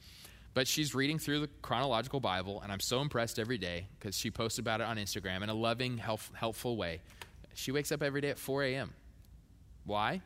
[0.52, 4.30] But she's reading through the chronological Bible, and I'm so impressed every day because she
[4.30, 7.00] posts about it on Instagram in a loving, health, helpful way.
[7.54, 8.92] She wakes up every day at 4 a.m.
[9.86, 10.20] Why?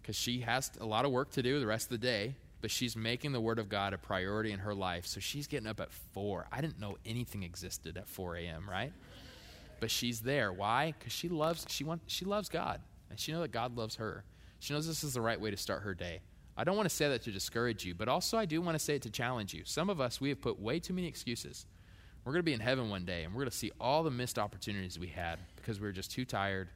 [0.00, 2.70] Because she has a lot of work to do the rest of the day, but
[2.70, 5.06] she's making the Word of God a priority in her life.
[5.06, 6.46] So she's getting up at 4.
[6.50, 8.92] I didn't know anything existed at 4 a.m., right?
[9.80, 10.52] But she's there.
[10.52, 10.94] Why?
[10.98, 12.80] Because she loves, she, wants, she loves God,
[13.10, 14.24] and she knows that God loves her.
[14.60, 16.20] She knows this is the right way to start her day.
[16.56, 18.78] I don't want to say that to discourage you, but also I do want to
[18.78, 19.62] say it to challenge you.
[19.64, 21.64] Some of us, we have put way too many excuses.
[22.24, 24.10] We're going to be in heaven one day, and we're going to see all the
[24.10, 26.68] missed opportunities we had because we were just too tired,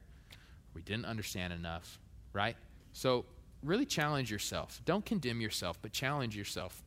[0.73, 1.99] we didn't understand enough,
[2.35, 2.55] right?
[2.93, 3.25] So
[3.63, 4.81] really challenge yourself.
[4.85, 6.83] Don't condemn yourself, but challenge yourself.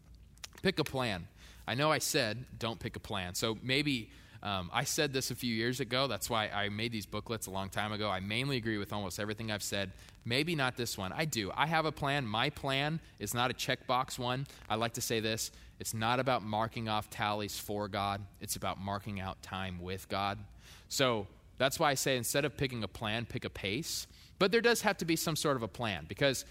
[0.63, 1.27] Pick a plan.
[1.67, 3.35] I know I said don't pick a plan.
[3.35, 4.11] So maybe
[4.43, 6.07] um, I said this a few years ago.
[6.07, 8.09] That's why I made these booklets a long time ago.
[8.09, 9.93] I mainly agree with almost everything I've said.
[10.25, 11.13] Maybe not this one.
[11.13, 11.51] I do.
[11.57, 12.27] I have a plan.
[12.27, 14.47] My plan is not a checkbox one.
[14.69, 18.81] I like to say this it's not about marking off tallies for God, it's about
[18.81, 20.39] marking out time with God.
[20.89, 21.27] So
[21.59, 24.07] that's why I say instead of picking a plan, pick a pace.
[24.39, 26.45] But there does have to be some sort of a plan because,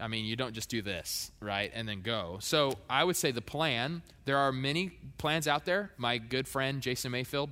[0.00, 2.38] I mean, you don't just do this, right, and then go.
[2.40, 5.90] So I would say the plan, there are many plans out there.
[5.96, 7.50] My good friend Jason Mayfield,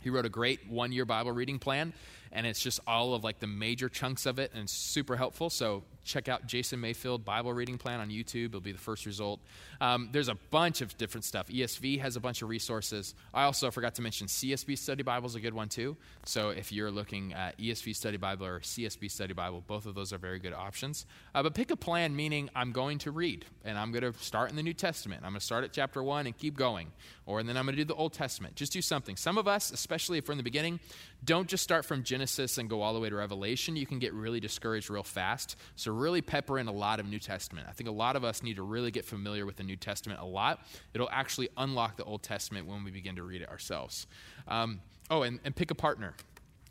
[0.00, 1.92] he wrote a great one year Bible reading plan,
[2.30, 5.50] and it's just all of like the major chunks of it and super helpful.
[5.50, 8.46] So check out Jason Mayfield Bible reading plan on YouTube.
[8.46, 9.40] It'll be the first result.
[9.80, 11.48] Um, there's a bunch of different stuff.
[11.48, 13.14] ESV has a bunch of resources.
[13.34, 15.96] I also forgot to mention CSB Study Bible is a good one too.
[16.24, 20.12] So if you're looking at ESV Study Bible or CSB Study Bible, both of those
[20.12, 21.06] are very good options.
[21.34, 24.50] Uh, but pick a plan, meaning I'm going to read and I'm going to start
[24.50, 25.22] in the New Testament.
[25.24, 26.92] I'm going to start at chapter one and keep going,
[27.26, 28.54] or and then I'm going to do the Old Testament.
[28.54, 29.16] Just do something.
[29.16, 30.80] Some of us, especially if we're in the beginning,
[31.24, 33.76] don't just start from Genesis and go all the way to Revelation.
[33.76, 35.56] You can get really discouraged real fast.
[35.74, 37.66] So really pepper in a lot of New Testament.
[37.68, 40.20] I think a lot of us need to really get familiar with the New Testament
[40.20, 40.66] a lot.
[40.94, 44.06] It'll actually unlock the Old Testament when we begin to read it ourselves.
[44.48, 44.80] Um,
[45.10, 46.14] oh, and, and pick a partner.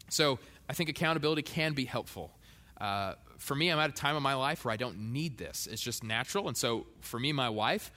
[0.09, 2.31] So I think accountability can be helpful.
[2.79, 5.67] Uh, for me, I'm at a time in my life where I don't need this.
[5.71, 6.47] It's just natural.
[6.47, 7.91] And so for me, my wife,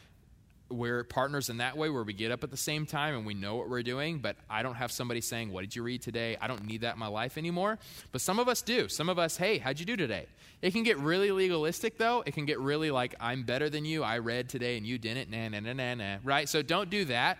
[0.70, 3.34] we're partners in that way where we get up at the same time and we
[3.34, 6.36] know what we're doing, but I don't have somebody saying, What did you read today?
[6.40, 7.78] I don't need that in my life anymore.
[8.12, 8.88] But some of us do.
[8.88, 10.26] Some of us, Hey, how'd you do today?
[10.60, 12.22] It can get really legalistic, though.
[12.26, 14.02] It can get really like, I'm better than you.
[14.02, 15.30] I read today and you didn't.
[15.30, 16.16] Nah, nah, nah, nah, nah.
[16.24, 16.48] Right?
[16.48, 17.38] So don't do that.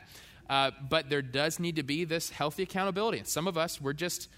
[0.49, 3.19] Uh, but there does need to be this healthy accountability.
[3.19, 4.29] And some of us, we're just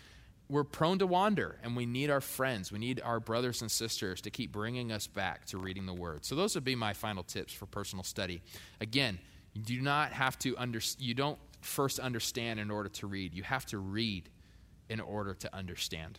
[0.50, 2.72] we're prone to wander and we need our friends.
[2.72, 6.24] We need our brothers and sisters to keep bringing us back to reading the word.
[6.24, 8.42] So those would be my final tips for personal study.
[8.80, 9.18] Again
[9.52, 13.34] you do not have to under, you don't first understand in order to read.
[13.34, 14.28] You have to read
[14.88, 16.18] in order to understand